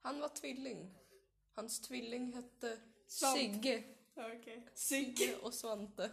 Han 0.00 0.20
var 0.20 0.28
tvilling. 0.28 0.94
Hans 1.54 1.80
tvilling 1.80 2.32
hette 2.32 2.78
Svant. 3.06 3.38
Sigge 3.38 3.84
Okej. 4.14 4.66
Sigge. 4.74 5.36
och 5.36 5.54
Svante. 5.54 6.10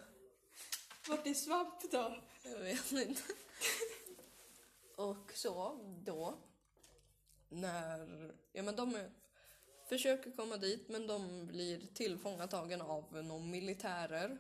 Vart 1.08 1.28
är 1.28 1.34
Svamp 1.34 1.92
då? 1.92 2.22
Jag 2.44 2.60
vet 2.60 2.92
inte. 2.92 3.22
Och 4.96 5.32
så 5.34 5.80
då, 6.06 6.38
när, 7.50 8.32
ja 8.52 8.64
men 8.64 8.76
de 8.76 8.96
är, 8.96 9.12
försöker 9.90 10.32
komma 10.32 10.58
dit 10.58 10.90
men 10.90 11.08
de 11.08 11.48
blir 11.48 11.88
tillfångatagna 11.94 12.84
av 12.84 13.24
någon 13.24 13.50
militärer 13.50 14.38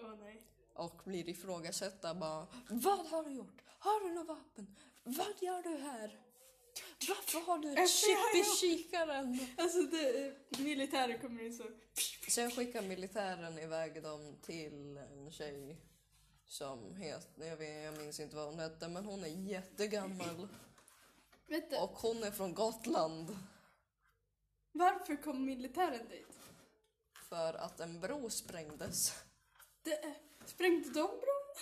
Åh 0.00 0.14
nej. 0.20 0.42
och 0.74 1.00
blir 1.04 1.28
ifrågasatta 1.28 2.14
bara 2.14 2.46
Vad 2.68 3.06
har 3.06 3.24
du 3.24 3.30
gjort? 3.30 3.62
Har 3.78 4.08
du 4.08 4.14
något 4.14 4.28
vapen? 4.28 4.76
Vad 5.04 5.42
gör 5.42 5.62
du 5.62 5.76
här? 5.76 6.20
Varför 7.08 7.40
har 7.40 7.58
du 7.58 7.72
ett 7.72 7.90
chip 7.90 8.34
i 8.34 8.56
kikaren? 8.60 9.38
Alltså 9.58 9.82
det, 9.82 10.34
militären 10.58 11.18
kommer 11.18 11.42
in 11.42 11.54
så. 11.54 11.64
Sen 12.28 12.50
skickar 12.50 12.82
militären 12.82 13.58
iväg 13.58 14.02
dem 14.02 14.36
till 14.42 14.96
en 14.96 15.30
tjej 15.30 15.76
som 16.46 16.96
heter, 16.96 17.44
jag, 17.46 17.56
vet, 17.56 17.84
jag 17.84 17.98
minns 17.98 18.20
inte 18.20 18.36
vad 18.36 18.46
hon 18.46 18.58
hette, 18.58 18.88
men 18.88 19.04
hon 19.04 19.24
är 19.24 19.28
jättegammal. 19.28 20.48
Vänta, 21.48 21.82
Och 21.82 21.90
hon 21.90 22.22
är 22.22 22.30
från 22.30 22.54
Gotland. 22.54 23.36
varför 24.72 25.22
kom 25.22 25.44
militären 25.44 26.08
dit? 26.08 26.26
För 27.28 27.54
att 27.54 27.80
en 27.80 28.00
bro 28.00 28.30
sprängdes. 28.30 29.12
Det, 29.82 30.14
sprängde 30.46 30.88
de 30.88 30.92
bron? 31.06 31.54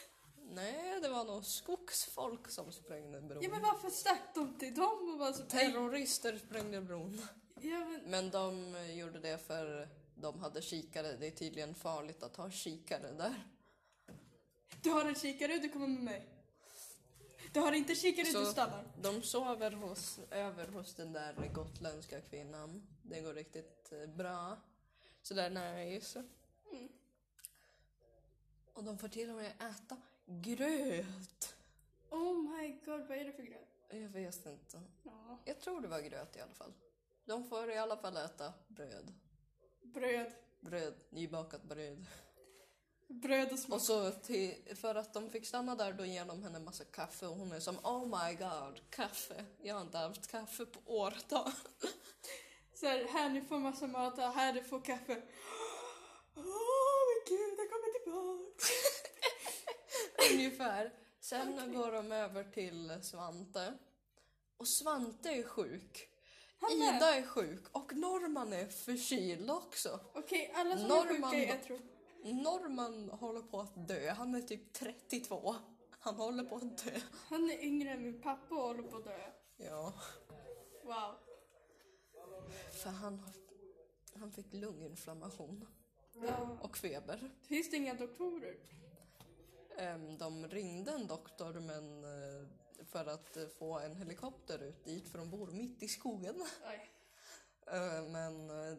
Nej, 0.50 1.00
det 1.00 1.08
var 1.08 1.24
nog 1.24 1.44
skogsfolk 1.44 2.50
som 2.50 2.72
sprängde 2.72 3.20
bron. 3.20 3.42
Ja 3.42 3.50
men 3.50 3.62
varför 3.62 3.90
stack 3.90 4.34
de 4.34 4.58
till 4.58 4.74
dem 4.74 5.10
och 5.12 5.18
var 5.18 5.32
så... 5.32 5.42
Terrorister 5.42 6.38
sprängde 6.38 6.80
bron. 6.80 7.26
Ja 7.60 7.78
men, 7.78 8.00
Men 8.00 8.30
de 8.30 8.74
gjorde 8.94 9.20
det 9.20 9.38
för 9.38 9.88
de 10.14 10.40
hade 10.40 10.62
kikare. 10.62 11.16
Det 11.16 11.26
är 11.26 11.30
tydligen 11.30 11.74
farligt 11.74 12.22
att 12.22 12.36
ha 12.36 12.50
kikare 12.50 13.12
där. 13.12 13.34
du 14.82 14.90
har 14.90 15.04
en 15.04 15.14
kikare, 15.14 15.58
du 15.58 15.68
kommer 15.68 15.88
med 15.88 16.02
mig. 16.02 16.35
Du 17.56 17.60
har 17.60 17.72
inte 17.72 17.94
kikare, 17.94 18.26
Så- 18.26 18.40
du 18.40 18.46
stannar. 18.46 18.84
De 19.02 19.22
sover 19.22 19.70
hos, 19.70 20.20
över 20.30 20.66
hos 20.66 20.94
den 20.94 21.12
där 21.12 21.50
gotländska 21.54 22.20
kvinnan. 22.20 22.86
Det 23.02 23.20
går 23.20 23.34
riktigt 23.34 23.92
eh, 23.92 24.06
bra. 24.06 24.56
Så 25.22 25.34
det 25.34 25.42
är 25.42 25.50
nice. 25.50 26.24
Mm. 26.72 26.88
Och 28.72 28.84
de 28.84 28.98
får 28.98 29.08
till 29.08 29.30
och 29.30 29.36
med 29.36 29.52
äta 29.62 29.96
gröt. 30.26 31.54
Oh 32.10 32.34
my 32.58 32.72
god, 32.84 33.08
vad 33.08 33.18
är 33.18 33.24
det 33.24 33.32
för 33.32 33.42
gröt? 33.42 33.68
Jag 33.90 34.08
vet 34.08 34.46
inte. 34.46 34.82
Ja, 35.02 35.38
Jag 35.44 35.60
tror 35.60 35.80
det 35.80 35.88
var 35.88 36.00
gröt 36.00 36.36
i 36.36 36.40
alla 36.40 36.54
fall. 36.54 36.72
De 37.24 37.48
får 37.48 37.70
i 37.70 37.78
alla 37.78 37.96
fall 37.96 38.16
äta 38.16 38.52
bröd. 38.68 39.12
bröd. 39.82 40.32
Bröd, 40.60 40.94
nybakat 41.10 41.62
bröd. 41.62 42.06
Bröd 43.08 43.52
och 43.52 43.58
smak. 43.58 43.76
Och 43.76 43.82
så 43.82 44.10
till, 44.10 44.76
för 44.76 44.94
att 44.94 45.14
de 45.14 45.30
fick 45.30 45.46
stanna 45.46 45.74
där 45.74 45.92
då 45.92 46.04
ger 46.04 46.24
de 46.24 46.42
henne 46.42 46.58
massa 46.58 46.84
kaffe 46.84 47.26
och 47.26 47.36
hon 47.36 47.52
är 47.52 47.60
som 47.60 47.78
oh 47.82 48.04
my 48.04 48.34
god, 48.34 48.80
kaffe. 48.90 49.44
Jag 49.62 49.74
har 49.74 49.82
inte 49.82 49.98
haft 49.98 50.30
kaffe 50.30 50.66
på 50.66 50.80
årtal. 50.86 51.52
Så 52.74 52.86
här, 52.86 53.04
här 53.04 53.28
ni 53.28 53.40
får 53.40 53.58
massa 53.58 53.86
mat, 53.86 54.18
och 54.18 54.24
här 54.24 54.52
du 54.52 54.62
får 54.62 54.80
kaffe. 54.80 55.22
Åh 56.36 56.44
men 57.06 57.22
gud, 57.28 57.58
jag 57.58 57.70
kommer 57.70 57.92
tillbaka. 57.98 58.72
Ungefär. 60.32 60.92
Sen 61.20 61.72
går 61.74 61.92
de 61.92 62.12
över 62.12 62.44
till 62.44 62.98
Svante. 63.02 63.78
Och 64.56 64.68
Svante 64.68 65.30
är 65.30 65.42
sjuk. 65.42 66.08
Med. 66.60 66.72
Ida 66.72 67.14
är 67.14 67.26
sjuk 67.26 67.64
och 67.72 67.96
Norman 67.96 68.52
är 68.52 68.66
förkyld 68.66 69.50
också. 69.50 70.00
Okej, 70.14 70.52
alla 70.54 70.76
som 70.76 70.84
är 70.84 70.88
Norrman 70.88 71.30
sjuka 71.30 71.54
är 71.54 71.58
tror... 71.58 71.80
Norman 72.24 73.08
håller 73.10 73.42
på 73.42 73.60
att 73.60 73.88
dö. 73.88 74.10
Han 74.12 74.34
är 74.34 74.40
typ 74.40 74.72
32. 74.72 75.54
Han 75.90 76.14
håller 76.14 76.44
på 76.44 76.56
att 76.56 76.84
dö. 76.84 77.00
Han 77.12 77.50
är 77.50 77.64
yngre 77.64 77.90
än 77.90 78.02
min 78.02 78.20
pappa 78.22 78.54
och 78.54 78.60
håller 78.62 78.82
på 78.82 78.96
att 78.96 79.04
dö. 79.04 79.30
Ja, 79.56 79.92
Wow. 80.84 81.14
för 82.72 82.90
han, 82.90 83.22
han 84.14 84.32
fick 84.32 84.52
lunginflammation 84.54 85.66
Ja. 86.22 86.58
och 86.62 86.76
feber. 86.76 87.30
Finns 87.42 87.70
det 87.70 87.76
inga 87.76 87.94
doktorer? 87.94 88.56
Ehm, 89.78 90.18
De 90.18 90.48
ringde 90.48 90.90
en 90.92 91.06
doktor 91.06 91.52
men 91.52 92.04
eh, 92.04 92.46
för 92.84 93.06
att 93.06 93.36
eh, 93.36 93.46
få 93.46 93.78
en 93.78 93.96
helikopter 93.96 94.62
ut 94.62 94.84
dit 94.84 95.08
för 95.08 95.18
de 95.18 95.30
bor 95.30 95.46
mitt 95.46 95.82
i 95.82 95.88
skogen. 95.88 96.34
Oj. 96.70 96.90
Eh, 97.66 98.02
Men 98.08 98.50
eh, 98.50 98.78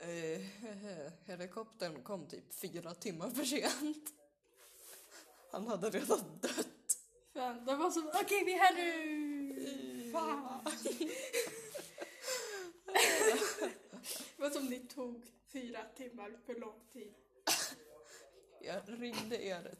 eh, 0.00 0.40
helikoptern 1.24 2.02
kom 2.02 2.26
typ 2.26 2.54
fyra 2.54 2.94
timmar 2.94 3.30
för 3.30 3.44
sent. 3.44 4.14
Han 5.52 5.66
hade 5.66 5.90
redan 5.90 6.38
dött. 6.40 6.98
Fan, 7.34 7.64
de 7.64 7.78
var 7.78 7.90
som 7.90 8.08
okej 8.08 8.44
vi 8.44 8.52
är 8.52 8.58
här 8.58 8.74
nu! 8.74 10.10
Fan. 10.12 10.64
det 14.36 14.42
var 14.42 14.50
som 14.50 14.66
ni 14.66 14.78
tog 14.78 15.26
fyra 15.52 15.84
timmar 15.96 16.38
för 16.46 16.54
lång 16.54 16.80
tid. 16.92 17.14
Jag 18.60 18.82
ringde 18.86 19.44
er 19.44 19.74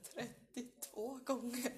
32 0.54 1.18
gånger. 1.24 1.72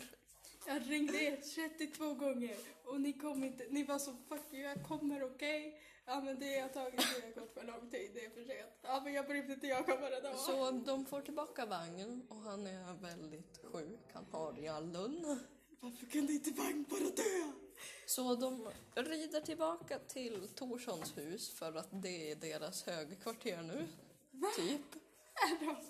Jag 0.67 0.91
ringde 0.91 1.23
er 1.23 1.37
32 1.77 2.15
gånger 2.15 2.57
och 2.85 3.01
ni 3.01 3.13
kom 3.13 3.45
inte. 3.45 3.67
Ni 3.71 3.85
var 3.85 3.99
så 3.99 4.17
fuck 4.29 4.53
you, 4.53 4.63
jag 4.63 4.85
kommer 4.85 5.23
okej. 5.23 5.81
Ja 6.07 6.21
men 6.21 6.39
det 6.39 6.61
har 6.61 6.69
tagit 6.69 6.97
det 6.97 7.27
har 7.27 7.41
gått 7.41 7.55
för 7.55 7.65
lång 7.65 7.91
tid, 7.91 8.11
det 8.15 8.25
är 8.25 8.31
för 8.31 8.45
sent. 8.45 8.73
Ja 8.83 9.01
men 9.05 9.13
jag 9.13 9.27
bryr 9.27 9.51
inte 9.51 9.67
jag 9.67 9.87
kommer 9.87 10.11
ändå. 10.11 10.39
Så 10.39 10.71
de 10.71 11.07
får 11.07 11.21
tillbaka 11.21 11.67
vagnen 11.67 12.27
och 12.29 12.37
han 12.37 12.67
är 12.67 12.95
väldigt 12.95 13.61
sjuk. 13.65 14.01
Han 14.13 14.27
har 14.33 14.59
Jallun. 14.59 15.41
Varför 15.81 16.07
kunde 16.07 16.33
inte 16.33 16.51
Vagn 16.51 16.85
bara 16.91 17.01
dö? 17.01 17.53
Så 18.07 18.35
de 18.35 18.71
rider 18.95 19.41
tillbaka 19.41 19.99
till 19.99 20.49
Torssons 20.55 21.17
hus 21.19 21.51
för 21.51 21.75
att 21.75 21.89
det 21.91 22.31
är 22.31 22.37
deras 22.37 22.87
högkvarter 22.87 23.63
nu. 23.63 23.89
Typ. 24.57 25.03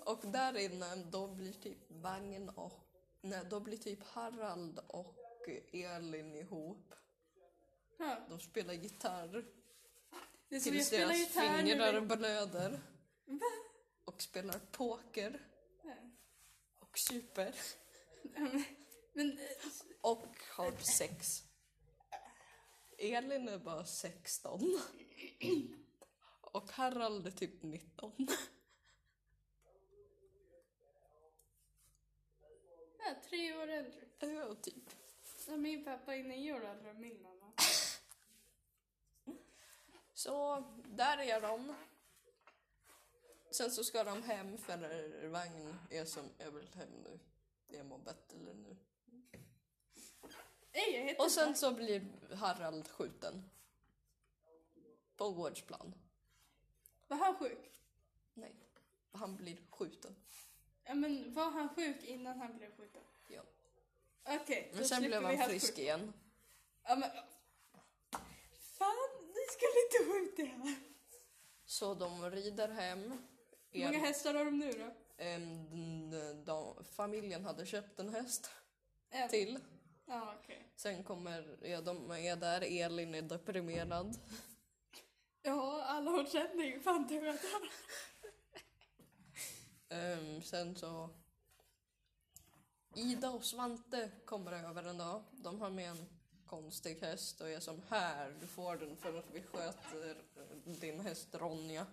Och 0.05 0.21
där 0.23 0.57
inne 0.59 0.97
då 0.97 1.29
blir 1.29 1.53
typ 1.53 1.79
Vagn 1.89 2.49
och... 2.49 2.73
Nej, 3.21 3.47
då 3.51 3.61
blir 3.61 3.77
typ 3.77 4.03
Harald 4.03 4.81
och 4.87 5.49
Elin 5.73 6.37
ihop. 6.37 6.95
Ja, 7.99 8.17
De 8.29 8.41
spelar 8.41 8.75
gitarr 8.75 9.45
det 10.49 10.57
är 10.57 10.61
som 10.61 10.73
tills 10.73 10.91
deras 10.91 11.29
fingrar 11.29 12.01
blöder. 12.01 12.81
Va? 13.25 13.47
Och 14.05 14.23
spelar 14.23 14.59
poker 14.73 15.41
Ja. 15.83 15.95
och 16.81 16.99
super. 16.99 17.55
Men 19.13 19.39
Och 20.01 20.37
har 20.51 20.73
sex. 20.99 21.27
Elin 22.99 23.49
är 23.49 23.59
bara 23.59 23.85
16. 23.87 24.81
Och 26.41 26.71
Harald 26.73 27.27
är 27.27 27.31
typ 27.31 27.63
19. 27.63 28.13
ja, 32.99 33.15
tre 33.29 33.57
år 33.57 33.69
äldre. 33.69 34.01
Ja, 34.19 34.55
typ. 34.55 34.91
Ja, 35.47 35.57
min 35.57 35.85
pappa 35.85 36.15
är 36.17 36.23
nio 36.25 36.53
år 36.55 36.65
äldre 36.65 36.91
än 36.91 37.01
min 37.01 37.23
mamma. 37.23 37.53
Så 40.17 40.65
där 40.85 41.19
är 41.19 41.41
de. 41.41 41.75
Sen 43.51 43.71
så 43.71 43.85
ska 43.85 44.05
de 44.05 44.23
hem 44.23 44.59
för 44.59 45.29
vagn 45.29 45.79
är 45.91 46.05
som, 46.05 46.31
jag 46.39 46.51
vill 46.51 46.69
hem 46.75 46.89
nu. 46.89 47.19
Jag 47.67 47.87
mår 47.87 47.99
bättre 47.99 48.39
nu. 48.39 48.77
Nej, 50.73 50.97
jag 50.97 51.05
heter 51.05 51.25
Och 51.25 51.31
sen 51.31 51.57
så 51.57 51.73
blir 51.73 52.35
Harald 52.35 52.89
skjuten. 52.89 53.51
På 55.17 55.31
gårdsplan. 55.31 55.95
Var 57.07 57.17
han 57.17 57.37
sjuk? 57.37 57.81
Nej, 58.35 58.55
han 59.13 59.37
blir 59.37 59.59
skjuten. 59.71 60.17
Ja, 60.85 60.95
men 60.95 61.35
var 61.35 61.51
han 61.51 61.69
sjuk 61.75 62.05
innan 62.05 62.41
han 62.41 62.59
blev 62.59 62.77
skjuten? 62.77 63.03
Ja. 63.29 63.43
Okej, 64.25 64.69
då 64.73 64.77
Men 64.77 64.89
sen 64.89 65.03
blev 65.03 65.25
han 65.25 65.49
frisk 65.49 65.79
igen. 65.79 66.13
Ja, 66.83 66.97
men... 66.97 67.11
Fan, 68.79 69.16
skulle 69.51 69.73
inte 69.87 70.13
skjuta 70.13 70.43
det 70.43 70.69
här. 70.69 70.77
Så 71.65 71.95
de 71.95 72.31
rider 72.31 72.69
hem. 72.69 73.19
Hur 73.71 73.85
många 73.85 73.99
hästar 73.99 74.35
har 74.35 74.45
de 74.45 74.59
nu 74.59 74.73
då? 74.73 74.95
Em, 75.19 76.11
de, 76.11 76.45
de, 76.45 76.85
familjen 76.85 77.45
hade 77.45 77.67
köpt 77.67 78.01
en 78.01 78.09
häst 78.09 78.51
En. 79.11 79.29
till. 79.29 79.59
Ja, 80.07 80.35
okej. 80.41 80.73
Sen 80.77 81.05
kommer, 81.05 81.59
ja, 81.63 81.81
de 81.81 82.11
är 82.11 82.37
där, 82.37 82.61
Elin 82.61 83.15
är 83.15 83.23
deprimerad. 83.23 84.19
Ja, 85.43 85.83
alla 85.83 86.11
är 86.11 86.65
ju 86.65 86.81
fan 86.81 87.07
döda. 87.07 87.39
Em, 89.89 90.43
sen 90.43 90.77
så... 90.77 91.11
Ida 92.95 93.31
och 93.31 93.45
Svante 93.45 94.11
kommer 94.25 94.53
över 94.53 94.85
en 94.85 94.99
dag. 94.99 95.23
De 95.33 95.61
har 95.61 95.71
med 95.71 95.91
en 95.91 96.07
konstig 96.47 97.01
häst 97.01 97.41
och 97.41 97.51
är 97.51 97.61
som 97.61 97.83
här, 97.89 98.37
du 98.41 98.47
får 98.47 98.77
den 98.77 98.97
för 98.97 99.19
att 99.19 99.31
vi 99.33 99.43
sköter 99.43 100.23
din 100.65 101.01
häst 101.01 101.29
Ronja. 101.33 101.87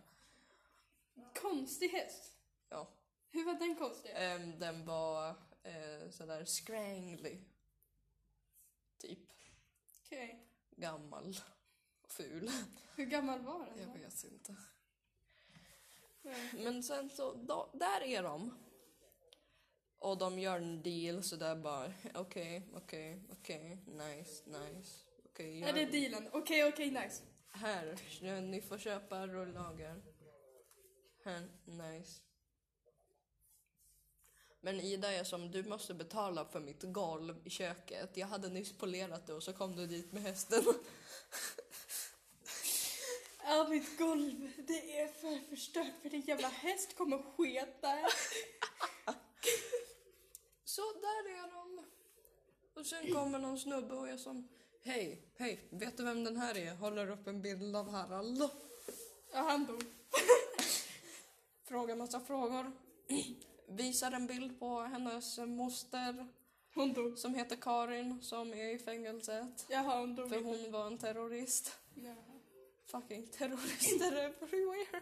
Konstig 1.42 1.90
häst. 1.90 2.38
Ja. 2.70 2.88
Hur 3.30 3.46
var 3.46 3.54
den 3.54 3.76
konstig? 3.76 4.12
Em, 4.16 4.60
den 4.60 4.86
var 4.86 5.30
eh, 5.64 6.10
sådär 6.12 6.46
scrangly. 6.46 7.38
Typ 8.98 9.20
Okej. 10.06 10.46
gammal 10.72 11.40
och 12.02 12.12
ful. 12.12 12.52
Hur 12.96 13.06
gammal 13.06 13.42
var 13.42 13.66
den? 13.66 13.80
Jag 13.80 14.00
vet 14.00 14.24
inte. 14.24 14.56
Nej. 16.22 16.52
Men 16.54 16.84
sen 16.84 17.10
så, 17.10 17.34
då, 17.34 17.70
där 17.74 18.02
är 18.02 18.24
de. 18.24 18.63
Och 20.04 20.18
de 20.18 20.40
gör 20.40 20.58
en 20.58 20.82
deal 20.82 21.24
så 21.24 21.36
där 21.36 21.56
bara, 21.56 21.94
okej, 22.14 22.62
okej, 22.74 23.22
okej, 23.32 23.78
nice, 23.86 24.44
nice. 24.46 24.92
Okej, 25.26 25.64
Är 25.64 25.74
det 25.74 25.86
dealen? 25.86 26.30
Okej, 26.32 26.68
okej, 26.68 26.92
nice. 26.92 27.24
Här, 27.52 28.42
ni 28.42 28.62
får 28.62 28.78
köpa 28.78 29.28
rullager. 29.28 30.02
Här, 31.26 31.48
nice. 31.66 32.22
Men 34.62 34.80
Ida 34.80 35.12
är 35.12 35.24
som, 35.24 35.52
du 35.52 35.64
måste 35.64 35.94
betala 35.94 36.46
för 36.46 36.60
mitt 36.60 36.84
golv 36.84 37.36
i 37.44 37.50
köket. 37.50 38.18
Jag 38.18 38.28
hade 38.28 38.50
nyss 38.50 38.78
polerat 38.78 39.28
det 39.28 39.34
och 39.34 39.44
så 39.44 39.54
kom 39.54 39.76
du 39.76 39.88
dit 39.88 40.12
med 40.12 40.22
hästen. 40.22 40.64
Ja, 43.46 43.68
mitt 43.70 43.98
golv. 43.98 44.52
Det 44.58 45.00
är 45.00 45.08
för 45.08 45.50
förstört 45.50 46.02
för 46.02 46.10
din 46.10 46.22
jävla 46.22 46.48
häst 46.48 46.98
kommer 46.98 47.18
sketa. 47.18 47.98
Så 50.76 50.82
där 50.82 51.30
är 51.30 51.52
de. 51.52 51.86
Och 52.74 52.86
sen 52.86 53.14
kommer 53.14 53.40
någon 53.40 53.60
snubbe 53.60 53.96
och 53.96 54.10
är 54.10 54.18
som, 54.18 54.48
hej, 54.84 55.22
hej, 55.36 55.68
vet 55.72 55.98
du 55.98 56.04
vem 56.04 56.24
den 56.24 56.38
här 56.38 56.58
är? 56.58 56.76
Håller 56.76 57.10
upp 57.12 57.28
en 57.28 57.42
bild 57.42 57.76
av 57.76 57.90
Harald. 57.90 58.50
Ja, 59.34 59.40
han 59.40 59.66
dog. 59.66 59.84
Frågar 61.64 61.96
massa 61.96 62.20
frågor. 62.20 62.72
Visar 63.68 64.12
en 64.12 64.28
bild 64.28 64.60
på 64.60 64.80
hennes 64.80 65.38
moster 65.38 66.28
Hon 66.76 66.94
dog. 66.94 67.18
som 67.18 67.36
heter 67.36 67.56
Karin 67.56 68.22
som 68.22 68.54
är 68.54 68.76
i 68.76 68.80
fängelset. 68.80 69.66
Jaha, 69.70 70.00
hon 70.00 70.16
dog 70.16 70.30
För 70.30 70.38
inte. 70.38 70.50
hon 70.50 70.72
var 70.72 70.88
en 70.88 70.98
terrorist. 70.98 71.78
Jaha. 71.96 72.40
Fucking 72.86 73.28
terrorister 73.28 74.14
everywhere. 74.18 75.02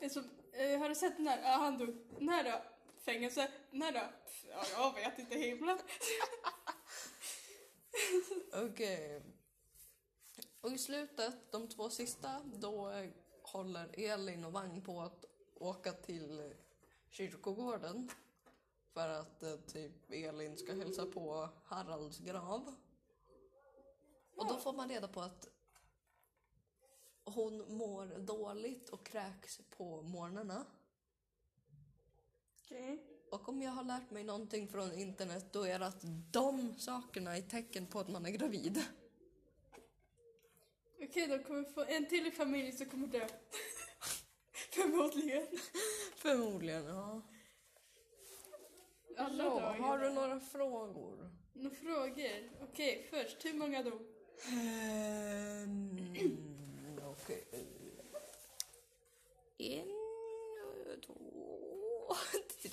Som, 0.10 0.24
eh, 0.52 0.78
har 0.78 0.88
du 0.88 0.94
sett 0.94 1.16
den 1.16 1.26
här? 1.26 1.42
Ja, 1.42 1.56
han 1.56 1.78
dog. 1.78 1.96
När 2.18 2.44
då? 2.44 2.75
Fängelse? 3.06 3.50
När 3.70 3.92
då? 3.92 4.00
Ja, 4.50 4.64
jag 4.72 4.94
vet 4.94 5.18
inte 5.18 5.38
himlen. 5.38 5.78
Okej. 8.70 9.22
Och 10.60 10.70
i 10.70 10.78
slutet, 10.78 11.52
de 11.52 11.68
två 11.68 11.90
sista, 11.90 12.42
då 12.54 12.90
eh, 12.90 13.10
håller 13.42 14.00
Elin 14.00 14.44
och 14.44 14.52
Vagn 14.52 14.82
på 14.82 15.00
att 15.00 15.24
åka 15.54 15.92
till 15.92 16.38
eh, 16.38 16.50
kyrkogården. 17.08 18.10
För 18.92 19.08
att 19.08 19.42
eh, 19.42 19.56
typ 19.56 20.10
Elin 20.10 20.56
ska 20.56 20.74
hälsa 20.74 21.06
på 21.06 21.48
Haralds 21.64 22.18
grav. 22.18 22.74
Och 24.36 24.48
då 24.48 24.56
får 24.56 24.72
man 24.72 24.88
reda 24.88 25.08
på 25.08 25.20
att 25.20 25.48
hon 27.24 27.76
mår 27.76 28.06
dåligt 28.06 28.88
och 28.88 29.06
kräks 29.06 29.60
på 29.70 30.02
morgnarna. 30.02 30.66
Okej. 32.66 33.02
Och 33.30 33.48
om 33.48 33.62
jag 33.62 33.70
har 33.70 33.84
lärt 33.84 34.10
mig 34.10 34.24
någonting 34.24 34.68
från 34.68 34.92
internet 34.92 35.52
då 35.52 35.66
är 35.66 35.78
det 35.78 35.86
att 35.86 36.02
de 36.32 36.78
sakerna 36.78 37.36
är 37.36 37.42
tecken 37.42 37.86
på 37.86 38.00
att 38.00 38.08
man 38.08 38.26
är 38.26 38.30
gravid. 38.30 38.82
Okej, 41.02 41.26
då 41.26 41.38
kommer 41.38 41.60
vi 41.60 41.66
få 41.66 41.84
en 41.84 42.08
till 42.08 42.26
i 42.26 42.30
familjen 42.30 42.76
som 42.76 42.86
kommer 42.86 43.06
dö. 43.06 43.28
Förmodligen. 44.70 45.46
Förmodligen, 46.16 46.84
ja. 46.84 47.22
Alla 49.16 49.44
Så, 49.44 49.50
ju 49.50 49.82
har 49.82 49.98
du 49.98 50.10
några 50.10 50.40
frågor? 50.40 51.30
Några 51.52 51.76
frågor? 51.76 52.50
Okej, 52.62 53.06
först, 53.10 53.44
hur 53.44 53.54
många 53.54 53.82
dog? 53.82 54.00
Um, 54.52 55.98
Okej. 57.06 57.44
En, 59.58 59.86
två, 59.86 59.95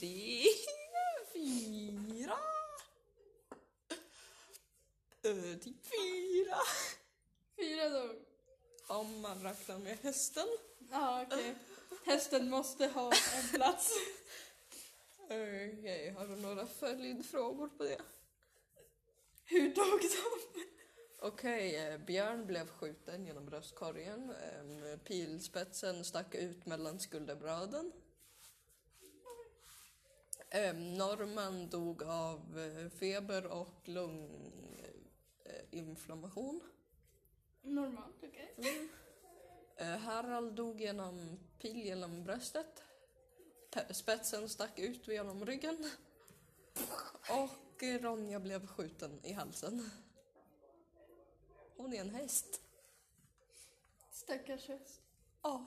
tre, 0.03 0.43
fyra. 1.33 2.37
Eh, 5.23 5.59
Typ 5.59 5.85
fyra. 5.85 6.57
Fyra 7.55 7.89
dog. 7.89 8.15
Om 8.87 9.21
man 9.21 9.43
räknar 9.43 9.77
med 9.77 9.97
hästen. 10.01 10.47
Ja, 10.91 11.25
okej. 11.27 11.55
Hästen 12.05 12.49
måste 12.49 12.87
ha 12.87 13.11
en 13.11 13.47
plats. 13.53 13.93
Okej, 15.25 16.13
har 16.17 16.27
du 16.27 16.35
några 16.35 16.67
följdfrågor 16.67 17.67
på 17.67 17.83
det? 17.83 18.01
Hur 19.45 19.75
dog 19.75 19.99
de? 20.01 20.63
Okej, 21.19 21.75
eh, 21.75 21.97
Björn 21.97 22.45
blev 22.47 22.67
skjuten 22.67 23.25
genom 23.25 23.45
bröstkorgen. 23.45 24.31
Em, 24.31 24.99
Pilspetsen 24.99 26.05
stack 26.05 26.35
ut 26.35 26.65
mellan 26.65 26.99
skulderbröden. 26.99 27.91
Em, 30.55 30.93
Norman 30.97 31.69
dog 31.69 32.03
av 32.03 32.59
eh, 32.59 32.89
feber 32.89 33.45
och 33.45 33.89
lunginflammation. 35.71 36.61
Normalt, 37.61 38.15
okej. 38.23 38.55
Eh, 39.77 39.87
Harald 39.97 40.53
dog 40.55 40.81
genom 40.81 41.39
pil 41.59 41.85
genom 41.85 42.23
bröstet. 42.23 42.83
Pe- 43.71 43.93
Spetsen 43.93 44.49
stack 44.49 44.79
ut 44.79 45.07
genom 45.07 45.45
ryggen. 45.45 45.89
Och 47.29 47.83
Ronja 48.01 48.39
blev 48.39 48.67
skjuten 48.67 49.19
i 49.23 49.31
halsen. 49.33 49.89
Hon 51.77 51.93
är 51.93 52.01
en 52.01 52.09
häst. 52.09 52.61
Stackars 54.11 54.67
häst. 54.67 55.01
Ja. 55.41 55.65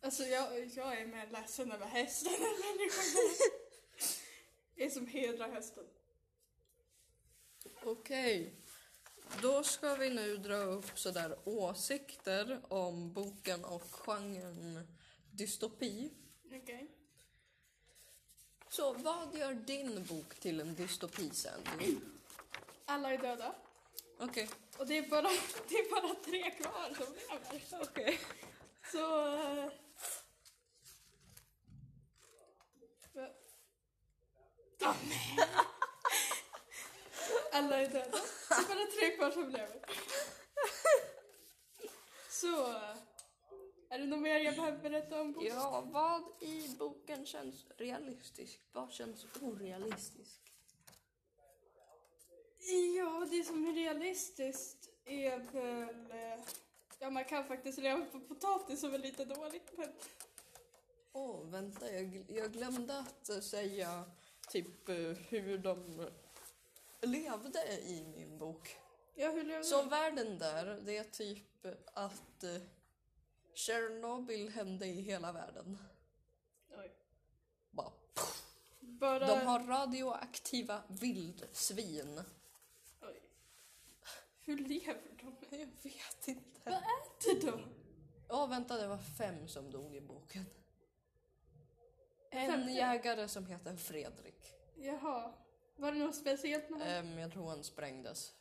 Alltså 0.00 0.22
jag, 0.22 0.66
jag 0.66 1.00
är 1.00 1.06
mer 1.06 1.26
ledsen 1.26 1.72
över 1.72 1.86
hästen 1.86 2.32
än 2.34 2.40
människan. 2.40 3.48
Det 4.74 4.84
är 4.84 4.90
som 4.90 5.06
hedrar 5.06 5.48
hästen. 5.48 5.84
Okej. 7.84 8.54
Då 9.42 9.64
ska 9.64 9.94
vi 9.94 10.10
nu 10.10 10.36
dra 10.36 10.56
upp 10.56 10.98
sådär 10.98 11.38
åsikter 11.44 12.60
om 12.68 13.12
boken 13.12 13.64
och 13.64 13.82
genren 13.90 14.96
dystopi. 15.32 16.10
Okej. 16.52 16.90
Så 18.68 18.92
vad 18.92 19.34
gör 19.38 19.54
din 19.54 20.04
bok 20.04 20.34
till 20.34 20.60
en 20.60 20.74
dystopi 20.74 21.30
sen? 21.32 21.60
Alla 22.84 23.12
är 23.12 23.18
döda. 23.18 23.54
Okej. 24.18 24.48
Och 24.78 24.86
det 24.86 24.98
är 24.98 25.08
bara, 25.08 25.22
det 25.68 25.74
är 25.74 25.90
bara 25.90 26.14
tre 26.14 26.50
kvar 26.50 26.94
som 26.94 27.14
lever. 27.14 27.82
Okej. 27.82 28.18
Så... 28.92 29.26
eh, 29.36 29.70
va- 33.12 33.34
Ah, 34.80 34.94
nej. 35.08 35.48
Alla 37.52 37.80
är 37.80 37.88
döda. 37.88 38.10
Det 38.48 38.54
är 38.54 38.68
bara 38.68 38.86
tre 38.98 39.16
kvar 39.16 39.30
som 39.30 39.48
lever. 39.48 39.80
Så... 42.30 42.72
Är 43.88 43.98
det 43.98 44.06
något 44.06 44.20
mer 44.20 44.38
jag 44.40 44.54
behöver 44.56 44.78
berätta 44.78 45.20
om 45.20 45.32
boken? 45.32 45.54
Ja, 45.56 45.80
vad 45.86 46.22
i 46.42 46.68
boken 46.78 47.26
känns 47.26 47.66
realistiskt? 47.76 48.60
Vad 48.72 48.92
känns 48.92 49.26
orealistiskt? 49.40 50.40
Ja, 52.96 53.26
det 53.30 53.44
som 53.44 53.66
är 53.66 53.72
realistiskt 53.72 54.88
är 55.04 55.38
väl... 55.38 56.10
eh, 56.10 56.44
Ja, 56.98 57.10
man 57.10 57.24
kan 57.24 57.44
faktiskt 57.44 57.78
leva 57.78 58.04
på 58.04 58.20
potatis 58.20 58.80
som 58.80 58.94
är 58.94 58.98
lite 58.98 59.24
dåligt, 59.24 59.72
men... 59.78 59.92
Åh, 61.12 61.44
vänta, 61.44 61.92
jag, 61.92 62.24
jag 62.28 62.52
glömde 62.52 62.98
att 62.98 63.44
säga 63.44 64.04
typ 64.46 64.88
eh, 64.88 64.96
hur 65.28 65.58
de 65.58 66.08
levde 67.00 67.80
i 67.82 68.04
min 68.04 68.38
bok. 68.38 68.76
Ja, 69.14 69.30
hur 69.30 69.44
lever 69.44 69.62
Så 69.62 69.82
världen 69.82 70.38
där, 70.38 70.80
det 70.84 70.96
är 70.96 71.04
typ 71.04 71.66
att 71.94 72.44
eh, 72.44 72.60
Tjernobyl 73.54 74.48
hände 74.48 74.86
i 74.86 75.00
hela 75.00 75.32
världen. 75.32 75.78
Oj. 76.78 76.92
Bara, 77.70 77.92
Bara... 78.80 79.26
de 79.26 79.46
har 79.46 79.60
radioaktiva 79.66 80.82
vildsvin. 80.88 82.22
Oj. 83.02 83.22
Hur 84.44 84.58
lever 84.58 85.16
de? 85.20 85.36
Jag 85.50 85.66
vet 85.82 86.28
inte. 86.28 86.60
Vad 86.64 86.74
äter 86.74 87.46
de? 87.46 87.62
Ja, 88.28 88.46
vänta, 88.46 88.76
det 88.76 88.86
var 88.86 88.98
fem 88.98 89.48
som 89.48 89.70
dog 89.70 89.96
i 89.96 90.00
boken. 90.00 90.44
En 92.36 92.50
Femte? 92.50 92.72
jägare 92.72 93.28
som 93.28 93.46
heter 93.46 93.76
Fredrik. 93.76 94.54
Jaha. 94.76 95.32
Var 95.76 95.92
det 95.92 95.98
något 95.98 96.14
speciellt 96.14 96.70
med 96.70 96.80
honom? 96.80 96.94
Ehm, 96.94 97.18
jag 97.18 97.32
tror 97.32 97.48
han 97.48 97.64
sprängdes. 97.64 98.32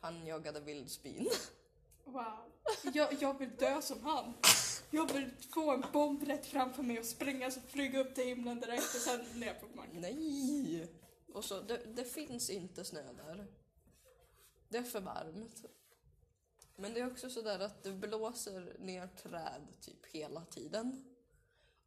Han 0.00 0.26
jagade 0.26 0.60
vildsvin. 0.60 1.28
Wow. 2.04 2.52
Jag, 2.94 3.12
jag 3.22 3.38
vill 3.38 3.56
dö 3.56 3.82
som 3.82 4.04
han. 4.04 4.34
Jag 4.90 5.12
vill 5.12 5.30
få 5.54 5.70
en 5.70 5.84
bomb 5.92 6.22
rätt 6.22 6.46
framför 6.46 6.82
mig 6.82 6.98
och 6.98 7.04
spränga 7.04 7.50
så 7.50 7.60
flyga 7.60 8.00
upp 8.00 8.14
till 8.14 8.24
himlen 8.24 8.60
direkt 8.60 8.94
och 8.94 9.00
sen 9.00 9.20
ner 9.40 9.54
på 9.54 9.66
marken. 9.76 10.00
Nej! 10.00 10.88
Och 11.32 11.44
så, 11.44 11.60
det, 11.60 11.76
det 11.86 12.04
finns 12.04 12.50
inte 12.50 12.84
snö 12.84 13.12
där. 13.12 13.46
Det 14.68 14.78
är 14.78 14.82
för 14.82 15.00
varmt. 15.00 15.64
Men 16.76 16.94
det 16.94 17.00
är 17.00 17.12
också 17.12 17.30
sådär 17.30 17.58
att 17.58 17.82
det 17.82 17.92
blåser 17.92 18.76
ner 18.78 19.06
träd 19.06 19.66
typ 19.80 20.06
hela 20.06 20.44
tiden. 20.44 21.04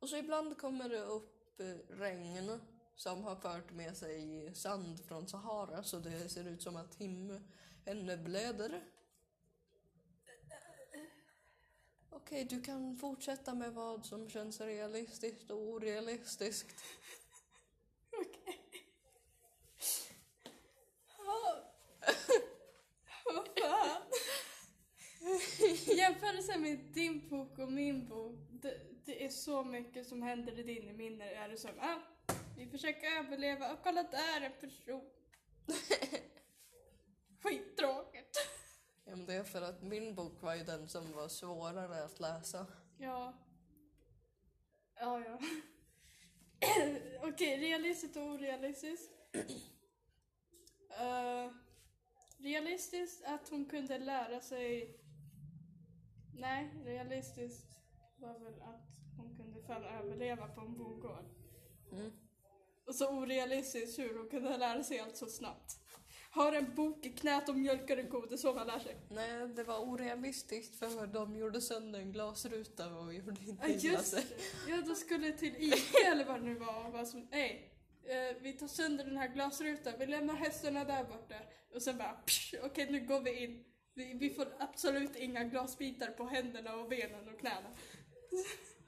Och 0.01 0.09
så 0.09 0.17
ibland 0.17 0.57
kommer 0.57 0.89
det 0.89 1.01
upp 1.01 1.59
eh, 1.59 1.65
regn 1.89 2.59
som 2.95 3.23
har 3.23 3.35
fört 3.35 3.71
med 3.71 3.97
sig 3.97 4.51
sand 4.55 5.05
från 5.05 5.27
Sahara 5.27 5.83
så 5.83 5.99
det 5.99 6.29
ser 6.29 6.47
ut 6.47 6.61
som 6.61 6.75
att 6.75 6.95
himlen 6.95 8.23
blöder. 8.23 8.83
Okej, 12.09 12.45
du 12.45 12.61
kan 12.61 12.97
fortsätta 12.97 13.53
med 13.53 13.73
vad 13.73 14.05
som 14.05 14.29
känns 14.29 14.61
realistiskt 14.61 15.51
och 15.51 15.57
orealistiskt. 15.57 16.83
Okej. 18.11 18.61
Ja. 21.17 21.63
Vad 23.25 23.47
fan. 23.59 24.01
Jämförelsen 26.11 26.61
med 26.61 26.79
din 26.93 27.29
bok 27.29 27.59
och 27.59 27.71
min 27.71 28.07
bok, 28.07 28.35
det, 28.51 28.77
det 29.05 29.25
är 29.25 29.29
så 29.29 29.63
mycket 29.63 30.07
som 30.07 30.21
händer 30.21 30.59
i 30.59 30.63
din. 30.63 30.89
I 30.89 30.93
min 30.93 31.21
är 31.21 31.49
det 31.49 31.57
som, 31.57 31.71
ah, 31.79 31.99
vi 32.57 32.67
försöker 32.67 33.07
överleva 33.19 33.73
och 33.73 33.79
kolla 33.83 34.03
där 34.03 34.41
är 34.41 34.45
en 34.45 34.51
person. 34.61 35.09
Skittråkigt. 37.41 38.37
Ja, 39.05 39.15
men 39.15 39.25
det 39.25 39.33
är 39.33 39.43
för 39.43 39.61
att 39.61 39.83
min 39.83 40.15
bok 40.15 40.41
var 40.41 40.55
ju 40.55 40.63
den 40.63 40.89
som 40.89 41.11
var 41.11 41.27
svårare 41.27 42.03
att 42.03 42.19
läsa. 42.19 42.65
Ja. 42.97 43.33
Ja, 44.95 45.19
ja. 45.25 45.39
Okej, 47.29 47.57
realistiskt 47.57 48.17
och 48.17 48.23
orealistiskt. 48.23 49.11
Eh, 50.99 51.51
realistiskt 52.37 53.25
att 53.25 53.49
hon 53.49 53.65
kunde 53.65 53.97
lära 53.97 54.41
sig... 54.41 54.97
Nej, 56.41 56.69
realistiskt 56.85 57.77
var 58.17 58.39
väl 58.39 58.61
att 58.61 58.87
hon 59.17 59.35
kunde 59.37 59.61
fan 59.67 59.83
överleva 59.83 60.47
på 60.47 60.61
en 60.61 60.77
bogård. 60.77 61.25
Mm. 61.91 62.11
Och 62.87 62.95
så 62.95 63.09
orealistiskt 63.09 63.99
hur 63.99 64.17
hon 64.17 64.29
kunde 64.29 64.57
lära 64.57 64.83
sig 64.83 64.99
allt 64.99 65.17
så 65.17 65.25
snabbt. 65.25 65.79
Har 66.31 66.53
en 66.53 66.75
bok 66.75 67.05
i 67.05 67.09
knät 67.09 67.49
och 67.49 67.55
mjölkar 67.55 67.97
en 67.97 68.09
ko, 68.09 68.21
det 68.21 68.35
är 68.35 68.37
så 68.37 68.53
man 68.53 68.67
lär 68.67 68.79
sig. 68.79 68.97
Nej, 69.09 69.47
det 69.47 69.63
var 69.63 69.79
orealistiskt 69.79 70.75
för 70.79 71.07
de 71.07 71.35
gjorde 71.35 71.61
sönder 71.61 71.99
en 71.99 72.11
glasruta 72.11 72.95
och 72.95 73.13
gjorde 73.13 73.45
inte 73.45 73.67
Ja 73.67 73.67
illa 73.67 73.99
sig. 73.99 74.25
det. 74.29 74.71
Ja, 74.71 74.81
då 74.87 74.95
skulle 74.95 75.31
till 75.31 75.55
Ica 75.57 76.11
eller 76.11 76.25
vad 76.25 76.35
det 76.35 76.45
nu 76.45 76.55
var. 76.55 76.85
och 76.85 76.93
Vad 76.93 77.07
som, 77.07 77.27
nej, 77.31 77.73
eh, 78.03 78.41
vi 78.41 78.53
tar 78.53 78.67
sönder 78.67 79.05
den 79.05 79.17
här 79.17 79.27
glasrutan, 79.27 79.93
vi 79.99 80.05
lämnar 80.05 80.33
hästarna 80.33 80.83
där 80.83 81.03
borta. 81.03 81.35
Och 81.75 81.81
sen 81.81 81.97
bara, 81.97 82.21
okej 82.63 82.91
nu 82.91 82.99
går 83.05 83.19
vi 83.21 83.43
in. 83.43 83.65
Vi, 83.93 84.13
vi 84.13 84.29
får 84.29 84.47
absolut 84.59 85.15
inga 85.15 85.43
glasbitar 85.43 86.07
på 86.07 86.25
händerna 86.25 86.75
och 86.75 86.89
benen 86.89 87.29
och 87.29 87.39
knäna. 87.39 87.69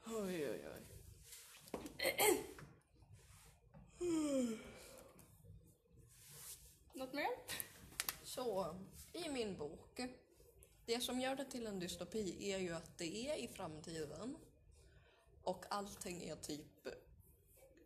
Oj, 0.06 0.50
oj, 0.50 0.68
oj. 0.74 0.82
Något 6.94 7.14
mer? 7.14 7.30
Så, 8.24 8.76
i 9.14 9.30
min 9.30 9.58
bok. 9.58 10.00
Det 10.86 11.00
som 11.00 11.20
gör 11.20 11.36
det 11.36 11.46
till 11.46 11.68
en 11.68 11.80
dystopi 11.80 12.52
är 12.52 12.58
ju 12.58 12.74
att 12.74 12.98
det 12.98 13.30
är 13.30 13.36
i 13.36 13.48
framtiden 13.48 14.38
och 15.44 15.66
allting 15.70 16.24
är 16.24 16.36
typ, 16.36 16.88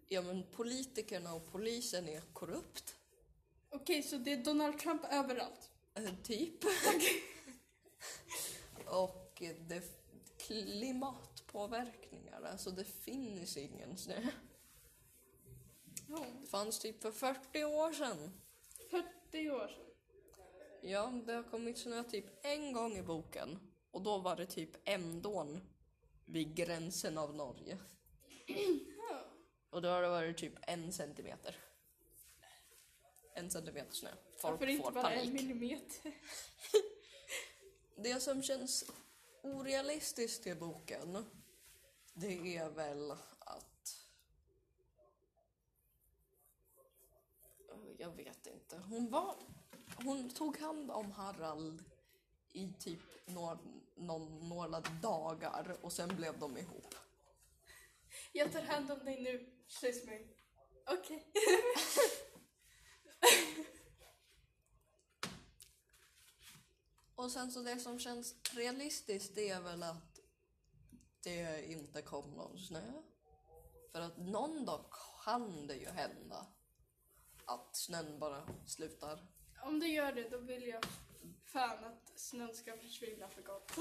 ja 0.08 0.22
men 0.22 0.44
politikerna 0.52 1.34
och 1.34 1.52
polisen 1.52 2.10
är 2.10 2.22
korrupt, 2.22 2.98
Okej, 3.70 4.04
så 4.04 4.18
det 4.18 4.34
är 4.34 4.38
Donald 4.38 4.80
Trump 4.80 5.02
överallt? 5.12 5.72
Eh, 6.06 6.14
typ. 6.24 6.64
och 8.86 9.44
det 9.68 9.84
klimatpåverkningar, 10.38 12.42
alltså 12.42 12.72
det 12.72 12.84
finns 12.84 13.58
ingen 13.58 13.98
snö. 13.98 14.28
Ja, 16.08 16.26
Det 16.42 16.48
fanns 16.48 16.80
typ 16.80 17.02
för 17.02 17.12
40 17.12 17.64
år 17.64 17.94
sedan. 17.94 18.32
40 18.90 19.50
år 19.50 19.68
sedan. 19.68 19.84
Ja, 20.82 21.22
det 21.26 21.34
har 21.34 21.44
kommit 21.44 21.78
snö 21.78 22.04
typ 22.04 22.46
en 22.46 22.74
gång 22.74 22.98
i 22.98 23.02
boken. 23.02 23.60
Och 23.92 24.02
då 24.02 24.18
var 24.18 24.36
det 24.36 24.46
typ 24.46 24.70
Ändån 24.84 25.62
vid 26.26 26.56
gränsen 26.56 27.18
av 27.18 27.36
Norge. 27.36 27.78
Ja. 28.48 29.26
Och 29.70 29.82
då 29.82 29.90
har 29.90 30.02
det 30.02 30.10
varit 30.10 30.38
typ 30.38 30.54
en 30.62 30.94
centimeter. 30.94 31.56
En 33.36 33.52
centimeter 33.52 33.94
snö. 33.94 34.10
Folk 34.38 34.52
Varför 34.52 34.68
inte 34.68 34.84
får 34.84 34.92
bara 34.92 35.12
en 35.12 35.20
panik. 35.20 35.34
millimeter? 35.34 36.14
Det 37.96 38.20
som 38.20 38.44
känns 38.44 38.86
orealistiskt 39.44 40.48
i 40.48 40.56
boken, 40.56 41.26
det 42.14 42.58
är 42.58 42.70
väl 42.70 43.12
att... 43.40 44.06
Jag 47.98 48.16
vet 48.16 48.48
inte. 48.48 48.78
Hon 48.78 49.12
var... 49.12 49.36
Hon 50.04 50.30
tog 50.30 50.58
hand 50.58 50.92
om 50.92 51.12
Harald 51.12 51.84
i 52.54 52.74
typ 52.80 53.00
några, 53.26 53.60
någon, 53.96 54.50
några 54.50 54.80
dagar 54.80 55.78
och 55.82 55.94
sen 55.94 56.16
blev 56.16 56.40
de 56.40 56.58
ihop. 56.58 56.96
Jag 58.32 58.52
tar 58.52 58.62
hand 58.62 58.92
om 58.92 59.06
dig 59.06 59.22
nu, 59.22 59.54
kyss 59.68 60.06
mig. 60.06 60.38
Okej. 60.86 61.32
Och 67.18 67.32
sen 67.32 67.52
så 67.52 67.62
det 67.62 67.80
som 67.80 68.00
känns 68.00 68.36
realistiskt 68.54 69.36
det 69.36 69.50
är 69.50 69.62
väl 69.62 69.84
att 69.84 70.20
det 71.24 71.72
inte 71.72 72.02
kom 72.02 72.32
någon 72.32 72.60
snö. 72.60 73.02
För 73.92 74.02
att 74.02 74.18
någon 74.18 74.66
dag 74.66 74.86
kan 75.26 75.68
det 75.68 75.76
ju 75.76 75.90
hända 75.90 76.48
att 77.46 77.76
snön 77.76 78.20
bara 78.20 78.48
slutar. 78.66 79.28
Om 79.64 79.80
du 79.80 79.88
gör 79.88 80.14
det, 80.14 80.30
då 80.30 80.38
vill 80.38 80.68
jag 80.68 80.84
fan 81.46 81.84
att 81.84 82.20
snön 82.20 82.56
ska 82.56 82.78
försvinna 82.78 83.30
för 83.30 83.42
gott. 83.42 83.72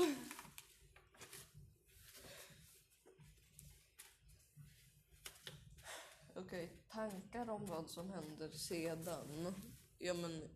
Okej, 6.37 6.85
tankar 6.89 7.51
om 7.51 7.67
vad 7.67 7.91
som 7.91 8.11
händer 8.11 8.51
sedan. 8.51 9.55
Ja 9.99 10.15
men 10.15 10.49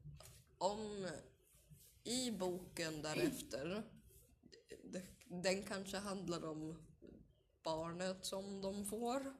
om 0.58 1.08
i 2.04 2.30
boken 2.30 3.02
därefter, 3.02 3.82
den 5.24 5.62
kanske 5.62 5.96
handlar 5.96 6.44
om 6.44 6.90
barnet 7.62 8.26
som 8.26 8.60
de 8.60 8.86
får. 8.86 9.34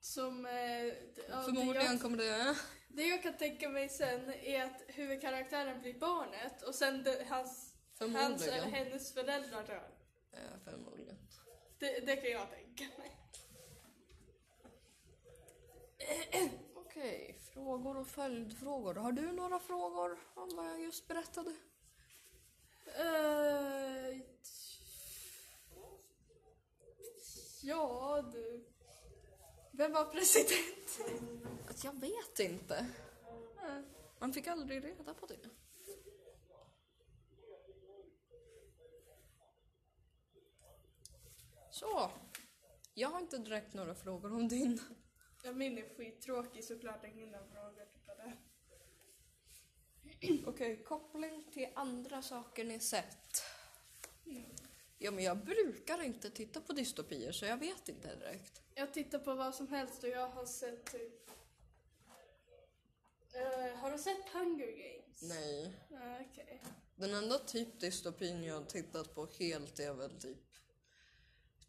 Som... 0.00 0.46
Eh, 0.46 0.52
ja, 1.28 1.42
Förmodligen 1.42 1.74
det, 1.74 1.84
jag, 1.84 2.00
kommer 2.00 2.16
det... 2.16 2.56
det 2.88 3.08
jag 3.08 3.22
kan 3.22 3.36
tänka 3.36 3.68
mig 3.68 3.88
sen 3.88 4.30
är 4.30 4.64
att 4.64 4.82
huvudkaraktären 4.88 5.80
blir 5.80 5.98
barnet 5.98 6.62
och 6.62 6.74
sen 6.74 7.02
det, 7.02 7.26
hans, 7.28 7.74
hans 7.98 8.46
eller 8.46 8.70
hennes 8.70 9.14
föräldrar 9.14 9.66
dör. 9.66 9.90
Ja, 10.32 10.38
förmodligen. 10.64 11.16
Det, 11.78 12.06
det 12.06 12.16
kan 12.16 12.30
jag 12.30 12.50
tänka 12.50 12.84
mig. 12.98 13.16
Okej, 17.00 17.36
frågor 17.52 17.96
och 17.96 18.06
följdfrågor. 18.06 18.94
Har 18.94 19.12
du 19.12 19.32
några 19.32 19.58
frågor 19.58 20.18
om 20.34 20.56
vad 20.56 20.66
jag 20.66 20.80
just 20.80 21.08
berättade? 21.08 21.50
Uh, 23.00 24.20
ja, 27.62 28.22
du. 28.32 28.64
Vem 29.70 29.92
var 29.92 30.04
president? 30.04 31.00
Jag 31.84 32.00
vet 32.00 32.38
inte. 32.38 32.86
Eh, 33.62 33.80
Man 34.18 34.32
fick 34.32 34.46
aldrig 34.46 34.84
reda 34.84 35.14
på 35.14 35.26
det. 35.26 35.48
Så. 41.70 42.10
Jag 42.94 43.08
har 43.08 43.20
inte 43.20 43.38
direkt 43.38 43.74
några 43.74 43.94
frågor 43.94 44.32
om 44.32 44.48
din. 44.48 44.80
Ja, 45.42 45.52
min 45.52 45.78
är 45.78 45.88
skittråkig 45.96 46.64
såklart. 46.64 47.04
Ingen 47.04 47.34
har 47.34 47.44
frågor 47.44 47.86
på 48.06 48.14
det. 48.14 48.36
Okej, 50.46 50.84
koppling 50.84 51.44
till 51.52 51.68
andra 51.74 52.22
saker 52.22 52.64
ni 52.64 52.80
sett. 52.80 53.42
Ja, 54.98 55.10
men 55.10 55.24
jag 55.24 55.44
brukar 55.44 56.02
inte 56.02 56.30
titta 56.30 56.60
på 56.60 56.72
dystopier 56.72 57.32
så 57.32 57.44
jag 57.44 57.56
vet 57.56 57.88
inte 57.88 58.16
direkt. 58.16 58.62
Jag 58.74 58.94
tittar 58.94 59.18
på 59.18 59.34
vad 59.34 59.54
som 59.54 59.68
helst 59.68 60.04
och 60.04 60.08
jag 60.08 60.28
har 60.28 60.46
sett 60.46 60.92
typ... 60.92 61.30
Eh, 63.32 63.78
har 63.78 63.90
du 63.90 63.98
sett 63.98 64.28
Hunger 64.28 64.66
Games? 64.66 65.22
Nej. 65.22 65.72
Ah, 65.90 66.20
Okej. 66.30 66.62
Den 66.96 67.14
enda 67.14 67.38
typ 67.38 67.80
dystopin 67.80 68.44
jag 68.44 68.54
har 68.54 68.64
tittat 68.64 69.14
på 69.14 69.26
helt 69.26 69.78
är 69.78 69.94
väl 69.94 70.20
typ 70.20 70.38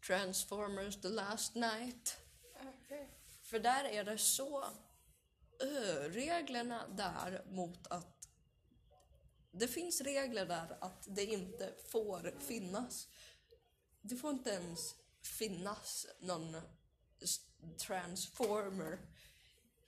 Transformers 0.06 1.00
The 1.00 1.08
Last 1.08 1.54
Night. 1.54 2.18
Okej. 2.54 3.11
För 3.52 3.58
där 3.58 3.84
är 3.84 4.04
det 4.04 4.18
så... 4.18 4.64
Ö, 5.60 6.08
reglerna 6.08 6.88
där 6.88 7.44
mot 7.50 7.86
att... 7.86 8.28
Det 9.50 9.68
finns 9.68 10.00
regler 10.00 10.46
där 10.46 10.76
att 10.80 11.06
det 11.06 11.24
inte 11.24 11.74
får 11.88 12.34
finnas. 12.38 13.08
Det 14.02 14.16
får 14.16 14.30
inte 14.30 14.50
ens 14.50 14.94
finnas 15.22 16.06
någon 16.20 16.56
transformer 17.78 18.98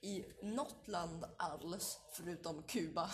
i 0.01 0.25
något 0.41 0.87
land 0.87 1.25
alls 1.37 1.99
förutom 2.13 2.63
Kuba. 2.63 3.11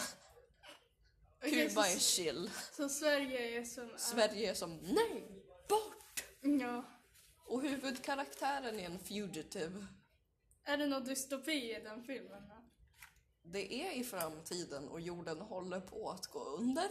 Kuba 1.42 1.84
så- 1.84 1.96
är 1.96 2.00
chill. 2.00 2.52
Så 2.72 2.90
Sverige 2.90 3.60
är 3.60 3.64
som... 3.64 3.90
Sverige 3.98 4.50
är 4.50 4.54
som 4.54 4.78
nej, 4.78 5.44
bort! 5.70 6.24
Ja. 6.62 6.84
Och 7.46 7.62
huvudkaraktären 7.62 8.80
är 8.80 8.86
en 8.86 9.00
fugitive. 9.00 9.88
Är 10.64 10.78
det 10.78 10.88
någon 10.88 11.04
dystopi 11.04 11.76
i 11.76 11.80
den 11.84 12.04
filmen? 12.04 12.44
Det 13.44 13.74
är 13.74 13.92
i 13.92 14.04
framtiden 14.04 14.88
och 14.90 15.02
jorden 15.02 15.42
håller 15.42 15.80
på 15.82 16.10
att 16.10 16.28
gå 16.28 16.40
under. 16.40 16.90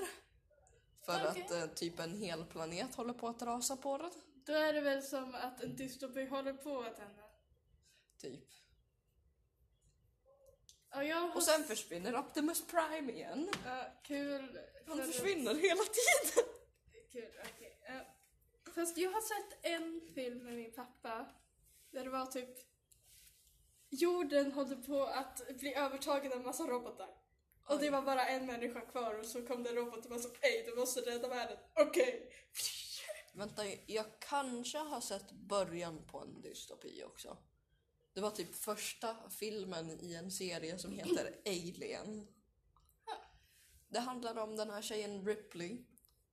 För 1.05 1.27
Okej. 1.31 1.43
att 1.43 1.51
eh, 1.51 1.67
typ 1.67 1.99
en 1.99 2.15
hel 2.17 2.45
planet 2.45 2.95
håller 2.95 3.13
på 3.13 3.29
att 3.29 3.43
rasa 3.43 3.77
på 3.77 3.99
den. 3.99 4.11
Då 4.47 4.53
är 4.53 4.73
det 4.73 4.81
väl 4.81 5.03
som 5.03 5.35
att 5.35 5.63
en 5.63 5.77
dystopi 5.77 6.25
håller 6.25 6.53
på 6.53 6.81
att 6.81 6.99
hända. 6.99 7.23
Typ. 8.19 8.45
Ja, 10.91 11.05
jag 11.05 11.17
har... 11.17 11.37
Och 11.37 11.43
sen 11.43 11.65
försvinner 11.65 12.17
Optimus 12.17 12.67
Prime 12.67 13.13
igen. 13.13 13.49
Ja, 13.65 13.85
kul. 14.03 14.61
Han 14.87 14.97
för- 14.99 15.05
försvinner 15.05 15.55
hela 15.55 15.83
tiden. 15.83 16.45
Kul, 17.13 17.33
okej. 17.55 17.81
Ja. 17.87 18.17
Fast 18.75 18.97
jag 18.99 19.11
har 19.11 19.21
sett 19.21 19.65
en 19.65 20.01
film 20.15 20.45
med 20.45 20.55
min 20.55 20.73
pappa 20.73 21.27
där 21.91 22.05
det 22.05 22.11
var 22.11 22.27
typ 22.27 22.70
jorden 23.91 24.53
håller 24.53 24.77
på 24.77 25.05
att 25.05 25.59
bli 25.59 25.75
övertagen 25.75 26.33
av 26.33 26.39
en 26.39 26.45
massa 26.45 26.67
robotar. 26.67 27.09
Och 27.65 27.79
det 27.79 27.85
Oj. 27.85 27.91
var 27.91 28.03
bara 28.03 28.27
en 28.27 28.47
människa 28.47 28.81
kvar 28.81 29.19
och 29.19 29.27
så 29.27 29.47
kom 29.47 29.63
det 29.63 29.71
en 29.71 29.77
robot 29.77 30.05
och 30.05 30.11
var 30.11 30.19
så 30.19 30.29
hej 30.41 30.65
du 30.67 30.81
måste 30.81 31.01
rädda 31.01 31.29
världen. 31.29 31.57
Okej. 31.77 32.33
Vänta, 33.33 33.63
jag 33.87 34.07
kanske 34.19 34.79
har 34.79 35.01
sett 35.01 35.33
början 35.33 36.07
på 36.07 36.19
en 36.19 36.41
dystopi 36.41 37.03
också. 37.07 37.37
Det 38.13 38.21
var 38.21 38.31
typ 38.31 38.55
första 38.55 39.17
filmen 39.31 40.01
i 40.01 40.15
en 40.15 40.31
serie 40.31 40.79
som 40.79 40.93
heter 40.93 41.37
Alien. 41.47 42.27
Det 43.89 43.99
handlar 43.99 44.39
om 44.39 44.57
den 44.57 44.71
här 44.71 44.83
tjejen 44.83 45.27
Ripley. 45.27 45.85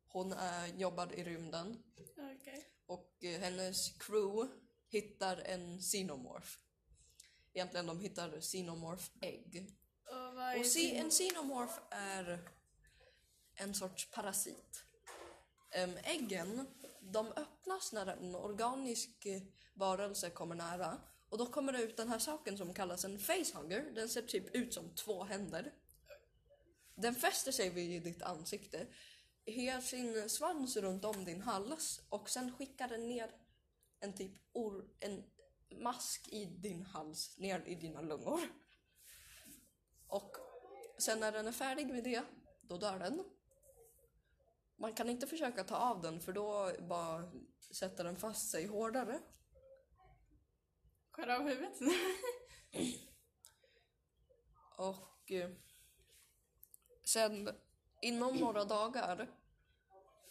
Hon 0.08 0.34
är, 0.34 0.68
jobbar 0.68 1.14
i 1.14 1.24
rymden 1.24 1.84
Okej. 2.18 2.68
och 2.86 3.18
eh, 3.22 3.40
hennes 3.40 3.90
crew 3.98 4.54
hittar 4.90 5.38
en 5.38 5.80
xenomorph. 5.80 6.58
Egentligen 7.58 7.86
de 7.88 8.00
hittar 8.00 8.42
xenomorph 8.42 9.04
ägg. 9.22 9.76
Och 10.12 10.60
Och 10.60 10.66
din- 10.76 10.96
en 10.96 11.10
xenomorph 11.10 11.80
är 11.92 12.50
en 13.56 13.74
sorts 13.74 14.12
parasit. 14.12 14.84
Äggen, 16.04 16.68
de 17.02 17.28
öppnas 17.28 17.94
när 17.94 18.08
en 18.08 18.36
organisk 18.36 19.28
varelse 19.74 20.30
kommer 20.30 20.56
nära. 20.56 21.02
Och 21.30 21.38
då 21.38 21.46
kommer 21.46 21.74
det 21.74 21.82
ut 21.82 21.98
den 21.98 22.10
här 22.10 22.20
saken 22.20 22.58
som 22.58 22.74
kallas 22.74 23.06
en 23.06 23.20
facehugger. 23.20 23.92
Den 23.96 24.10
ser 24.10 24.22
typ 24.22 24.56
ut 24.56 24.74
som 24.74 24.96
två 24.96 25.24
händer. 25.24 25.74
Den 26.96 27.16
fäster 27.16 27.52
sig 27.52 27.70
vid 27.70 28.04
ditt 28.04 28.22
ansikte. 28.22 28.88
har 29.46 29.82
sin 29.82 30.30
svans 30.30 30.78
runt 30.78 31.06
om 31.06 31.26
din 31.26 31.42
hals 31.42 32.02
och 32.10 32.30
sen 32.30 32.56
skickar 32.58 32.88
den 32.88 33.08
ner 33.08 33.32
en 34.00 34.14
typ 34.14 34.32
or, 34.54 34.90
en 35.00 35.24
mask 35.70 36.28
i 36.28 36.46
din 36.46 36.86
hals 36.86 37.38
ner 37.38 37.64
i 37.66 37.76
dina 37.76 38.02
lungor. 38.02 38.42
Och 40.08 40.38
sen 41.00 41.20
när 41.20 41.32
den 41.32 41.48
är 41.48 41.52
färdig 41.52 41.88
med 41.88 42.04
det, 42.04 42.24
då 42.62 42.78
dör 42.78 43.00
den. 43.00 43.24
Man 44.76 44.94
kan 44.94 45.10
inte 45.10 45.28
försöka 45.28 45.64
ta 45.64 45.76
av 45.76 46.02
den 46.02 46.20
för 46.20 46.34
då 46.34 46.72
bara 46.80 47.32
sätter 47.72 48.04
den 48.04 48.18
fast 48.18 48.52
sig 48.52 48.68
hårdare. 48.68 49.20
Skär 51.12 51.28
av 51.28 51.42
huvudet. 51.42 51.80
Och 54.78 55.32
eh, 55.32 55.50
sen 57.04 57.50
inom 58.02 58.36
några 58.36 58.64
dagar 58.64 59.30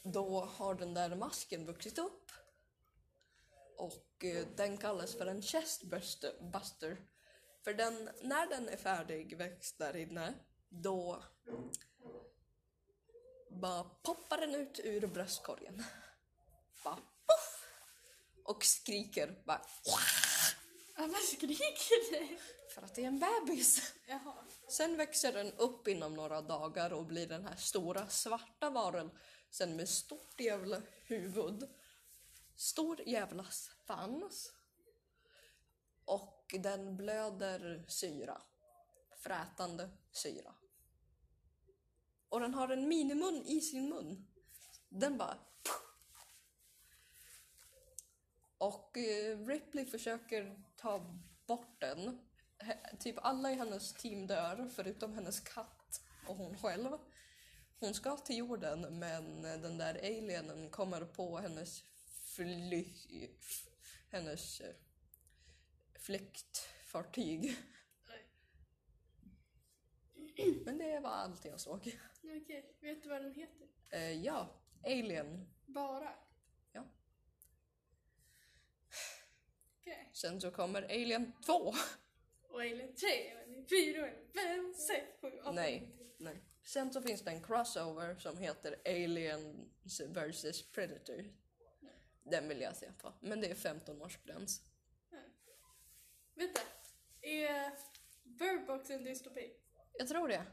då 0.02 0.44
har 0.44 0.74
den 0.74 0.94
där 0.94 1.16
masken 1.16 1.66
vuxit 1.66 1.98
upp. 1.98 2.30
Och 3.76 4.24
eh, 4.24 4.46
den 4.56 4.76
kallas 4.76 5.14
för 5.14 5.26
en 5.26 5.42
chestbuster. 5.42 6.96
För 7.64 7.74
den, 7.74 8.10
när 8.22 8.46
den 8.46 8.68
är 8.68 8.76
färdigväxt 8.76 9.78
där 9.78 9.96
inne 9.96 10.34
då 10.68 11.22
bara 13.50 13.84
poppar 13.84 14.40
den 14.40 14.54
ut 14.54 14.80
ur 14.84 15.06
bröstkorgen. 15.06 15.84
Bara 16.84 16.96
poff! 16.96 17.68
Och 18.44 18.64
skriker 18.64 19.42
bara 19.44 19.66
vad 20.96 21.22
skriker 21.22 22.18
du? 22.18 22.38
för 22.76 22.82
att 22.82 22.94
det 22.94 23.02
är 23.02 23.06
en 23.06 23.18
bebis. 23.18 23.94
Jaha. 24.06 24.34
Sen 24.68 24.96
växer 24.96 25.32
den 25.32 25.52
upp 25.52 25.88
inom 25.88 26.14
några 26.14 26.40
dagar 26.42 26.92
och 26.92 27.06
blir 27.06 27.26
den 27.26 27.46
här 27.46 27.56
stora 27.56 28.08
svarta 28.08 28.70
varelsen 28.70 29.76
med 29.76 29.88
stort 29.88 30.40
jävla 30.40 30.82
huvud. 31.04 31.68
Stor 32.56 33.08
jävla 33.08 33.44
svans. 33.44 34.52
Och 36.04 36.54
den 36.58 36.96
blöder 36.96 37.84
syra. 37.88 38.42
Frätande 39.16 39.90
syra. 40.12 40.54
Och 42.28 42.40
den 42.40 42.54
har 42.54 42.68
en 42.68 42.88
minimun 42.88 43.42
i 43.46 43.60
sin 43.60 43.88
mun. 43.88 44.26
Den 44.88 45.18
bara... 45.18 45.38
Och 48.58 48.96
eh, 48.96 49.38
Ripley 49.46 49.86
försöker 49.86 50.62
ta 50.76 51.18
bort 51.46 51.80
den. 51.80 52.18
Typ 52.98 53.16
alla 53.18 53.52
i 53.52 53.54
hennes 53.54 53.94
team 53.94 54.26
dör 54.26 54.70
förutom 54.74 55.14
hennes 55.14 55.40
katt 55.40 56.00
och 56.28 56.36
hon 56.36 56.58
själv. 56.58 56.98
Hon 57.80 57.94
ska 57.94 58.16
till 58.16 58.36
jorden 58.36 58.98
men 58.98 59.42
den 59.42 59.78
där 59.78 59.94
alienen 59.94 60.70
kommer 60.70 61.04
på 61.04 61.38
hennes 61.38 61.82
fly... 62.36 62.84
hennes 64.10 64.60
eh, 64.60 64.74
flyktfartyg. 65.94 67.56
Men 70.64 70.78
det 70.78 71.00
var 71.00 71.10
allt 71.10 71.44
jag 71.44 71.60
såg. 71.60 71.98
Okej, 72.24 72.76
vet 72.80 73.02
du 73.02 73.08
vad 73.08 73.22
den 73.22 73.34
heter? 73.34 73.68
Eh, 73.90 74.12
ja, 74.12 74.60
Alien. 74.84 75.48
Bara? 75.66 76.14
Ja. 76.72 76.84
Okej. 79.80 80.10
Sen 80.12 80.40
så 80.40 80.50
kommer 80.50 80.82
Alien 80.82 81.32
2. 81.46 81.52
Och 82.48 82.60
Alien 82.60 82.94
3, 82.94 83.08
Alien 83.42 83.66
4, 83.68 84.02
Alien 84.02 84.74
5, 84.74 84.74
6, 84.74 85.06
7, 85.20 85.40
8. 85.40 85.52
Nej, 85.52 85.88
nej. 86.18 86.42
Sen 86.62 86.92
så 86.92 87.02
finns 87.02 87.22
det 87.22 87.30
en 87.30 87.42
crossover 87.42 88.14
som 88.18 88.38
heter 88.38 88.76
Aliens 88.84 90.00
vs 90.00 90.62
Predator. 90.72 91.24
Den 92.30 92.48
vill 92.48 92.60
jag 92.60 92.76
se 92.76 92.92
på. 92.92 93.12
Men 93.20 93.40
det 93.40 93.50
är 93.50 93.54
15 93.54 94.02
års 94.02 94.18
gräns. 94.24 94.62
Vänta. 96.34 96.60
Är 97.20 97.72
Bird 98.24 98.66
Box 98.66 98.90
en 98.90 99.04
dystopi? 99.04 99.52
Jag 99.98 100.08
tror 100.08 100.28
det. 100.28 100.46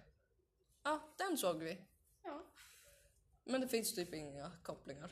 Ja, 0.84 1.16
den 1.18 1.38
såg 1.38 1.64
vi. 1.64 1.78
Ja. 2.24 2.46
Men 3.44 3.62
det 3.62 3.68
finns 3.68 3.96
typ 3.96 4.14
inga 4.14 4.52
kopplingar. 4.64 5.12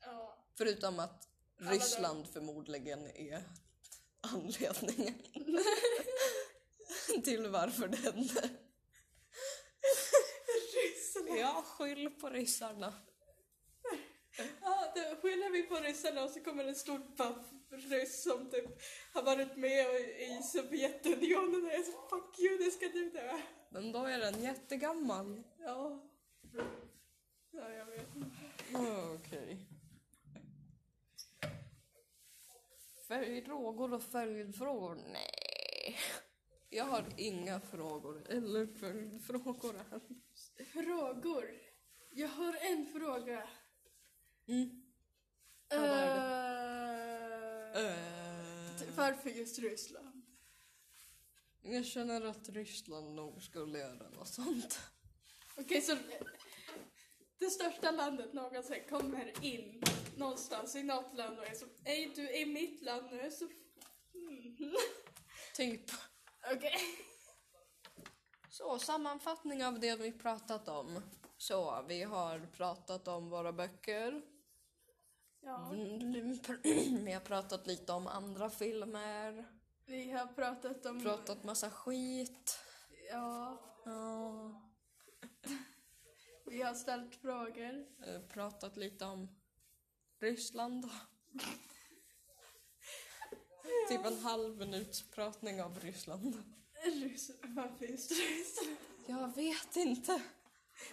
Ja. 0.00 0.38
Förutom 0.54 0.98
att 0.98 1.28
Alla 1.60 1.70
Ryssland 1.70 2.28
förmodligen 2.28 3.06
är 3.06 3.42
anledningen 4.20 5.14
till 7.24 7.46
varför 7.46 7.88
det 7.88 7.96
hände. 7.96 8.50
Ryssarna. 10.74 11.36
Jag 11.36 11.64
skyll 11.64 12.10
på 12.10 12.30
ryssarna. 12.30 12.94
Ja, 14.94 15.10
då 15.10 15.16
skyller 15.16 15.50
vi 15.50 15.62
på 15.62 15.74
ryssarna 15.74 16.24
och 16.24 16.30
så 16.30 16.40
kommer 16.40 16.64
en 16.64 16.74
stor 16.74 16.98
buff 17.16 17.46
ryss 17.70 18.22
som 18.22 18.50
typ 18.50 18.82
har 19.12 19.22
varit 19.22 19.56
med 19.56 19.86
i 20.20 20.40
Sovjetunionen 20.42 21.64
och 21.64 21.72
är 21.72 21.82
så 21.82 21.92
fuck 21.92 22.38
you, 22.38 22.58
det 22.58 22.70
ska 22.70 22.88
du 22.88 23.10
dö. 23.10 23.40
Men 23.70 23.92
då 23.92 24.04
är 24.04 24.18
den 24.18 24.42
jättegammal. 24.42 25.42
Ja. 25.58 26.02
Ja, 27.50 27.70
jag 27.70 27.86
vet. 27.86 28.06
Okej. 29.14 29.66
Frågor 33.44 33.94
och 33.94 34.02
följdfrågor? 34.02 34.94
Nej. 34.94 35.98
Jag 36.68 36.84
har 36.84 37.04
inga 37.16 37.60
frågor 37.60 38.26
eller 38.28 38.66
följdfrågor 38.66 39.74
här. 39.90 40.00
Frågor. 40.64 41.50
Jag 42.10 42.28
har 42.28 42.56
en 42.60 42.86
fråga. 42.86 43.48
Mm. 44.48 44.82
Uh, 45.74 45.80
vad 45.80 46.00
Eh, 47.74 48.10
Eh, 48.82 48.94
varför 48.96 49.30
just 49.30 49.58
Ryssland? 49.58 50.22
jag 51.62 51.86
känner 51.86 52.26
att 52.26 52.48
Ryssland 52.48 53.14
nog 53.14 53.42
skulle 53.42 53.78
göra 53.78 54.10
något 54.10 54.28
sånt. 54.28 54.80
Okej, 55.56 55.82
så 55.82 55.96
det 57.38 57.50
största 57.50 57.90
landet 57.90 58.32
någonsin 58.32 58.82
kommer 58.88 59.44
in 59.44 59.82
någonstans 60.16 60.76
i 60.76 60.82
något 60.82 61.16
land 61.16 61.38
och 61.38 61.46
är 61.46 61.54
så 61.54 61.66
Ej, 61.84 62.12
du 62.16 62.30
är 62.30 62.46
mitt 62.46 62.82
land 62.82 63.10
nu 63.10 63.30
så... 63.30 63.44
Mm. 64.14 64.76
Typ. 65.56 65.90
Okej. 66.52 66.80
Så, 68.50 68.78
sammanfattning 68.78 69.64
av 69.64 69.80
det 69.80 69.96
vi 69.96 70.12
pratat 70.12 70.68
om. 70.68 71.02
Så, 71.40 71.84
vi 71.88 72.02
har 72.02 72.46
pratat 72.56 73.08
om 73.08 73.30
våra 73.30 73.52
böcker. 73.52 74.22
Ja, 75.40 75.70
Mm, 75.72 76.38
Vi 77.04 77.12
har 77.12 77.20
pratat 77.20 77.66
lite 77.66 77.92
om 77.92 78.06
andra 78.06 78.50
filmer. 78.50 79.46
vi 79.86 80.10
har 80.10 80.26
pratat 80.26 80.86
om... 80.86 81.02
Pratat 81.02 81.44
massa 81.44 81.70
skit. 81.70 82.58
Ja, 83.10 83.58
Ja. 83.84 84.62
vi 86.46 86.62
har 86.62 86.74
ställt 86.74 87.14
frågor. 87.14 87.86
Eh, 88.06 88.20
Pratat 88.20 88.76
lite 88.76 89.04
om 89.04 89.28
Ryssland. 90.18 90.84
Typ 93.88 94.04
en 94.06 94.18
halv 94.18 94.58
minuts 94.58 95.10
pratning 95.10 95.62
av 95.62 95.80
Ryssland. 95.80 96.42
Ryssland. 96.84 97.54
Varför 97.54 97.86
just 97.86 98.10
Ryssland? 98.10 98.76
Jag 99.06 99.34
vet 99.34 99.76
inte. 99.76 100.22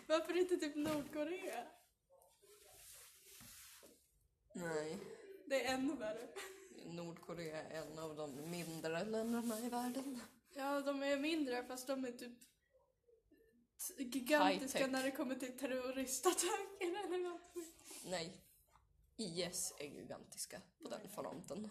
Varför 0.08 0.38
inte 0.38 0.58
typ 0.58 0.76
Nordkorea? 0.76 1.64
Nej. 4.54 4.98
Det 5.46 5.66
är 5.66 5.74
ännu 5.74 5.96
värre. 5.96 6.28
Nordkorea 6.86 7.64
är 7.64 7.82
en 7.82 8.00
av 8.00 8.16
de 8.16 8.50
mindre 8.52 9.04
länderna 9.04 9.60
i 9.60 9.70
världen. 9.70 10.22
Ja, 10.54 10.82
de 10.82 11.04
är 11.04 11.18
mindre 11.18 11.64
fast 11.64 11.88
de 11.88 12.06
är 12.06 12.12
typ 12.12 12.34
gigantiska 13.98 14.88
när 14.88 15.04
det 15.04 15.12
kommer 15.12 15.36
till 15.36 15.58
terroristattacker 15.58 17.06
eller 17.06 17.18
något. 17.18 17.52
Nej. 18.06 18.44
IS 19.18 19.74
är 19.80 19.86
gigantiska 19.86 20.62
på 20.84 20.90
den 20.90 21.10
fronten. 21.10 21.70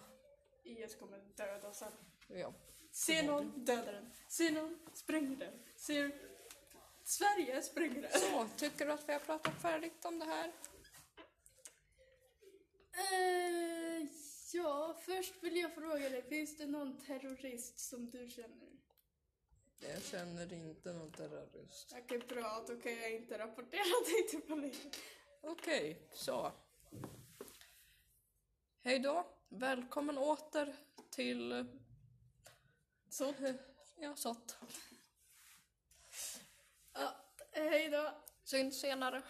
IS 0.64 0.94
kommer 0.94 1.18
döda 1.18 1.72
sen. 1.72 1.92
Ja. 2.28 2.54
Ser 2.90 3.22
någon, 3.22 3.64
döda 3.64 3.92
den. 3.92 4.10
Ser 4.28 4.50
någon, 4.50 4.78
spränger 4.94 5.36
den. 5.36 5.62
Ser 5.76 6.35
Sverige, 7.08 7.62
spränger 7.62 8.02
den. 8.02 8.20
Så, 8.20 8.48
tycker 8.56 8.86
du 8.86 8.92
att 8.92 9.08
vi 9.08 9.12
har 9.12 9.20
pratat 9.20 9.62
färdigt 9.62 10.04
om 10.04 10.18
det 10.18 10.24
här? 10.24 10.52
Eh, 12.92 14.08
ja, 14.52 14.96
först 15.00 15.34
vill 15.42 15.56
jag 15.56 15.74
fråga 15.74 16.08
dig, 16.08 16.22
finns 16.22 16.56
det 16.56 16.66
någon 16.66 17.00
terrorist 17.00 17.78
som 17.78 18.10
du 18.10 18.28
känner? 18.28 18.68
Jag 19.80 20.02
känner 20.02 20.52
inte 20.52 20.92
någon 20.92 21.12
terrorist. 21.12 21.94
Okej, 21.98 22.18
bra, 22.18 22.64
då 22.68 22.76
kan 22.76 22.92
jag 22.92 23.14
inte 23.14 23.38
rapportera 23.38 23.82
dig 24.06 24.28
till 24.28 24.40
polisen. 24.40 24.90
Okej, 25.42 26.08
så. 26.12 26.52
Hej 28.82 28.98
då. 28.98 29.26
Välkommen 29.48 30.18
åter 30.18 30.76
till... 31.10 31.66
Så, 33.08 33.34
Ja, 33.96 34.16
sånt 34.16 34.58
hej 37.56 37.88
då. 37.90 38.10
Syns 38.44 38.80
senare. 38.80 39.22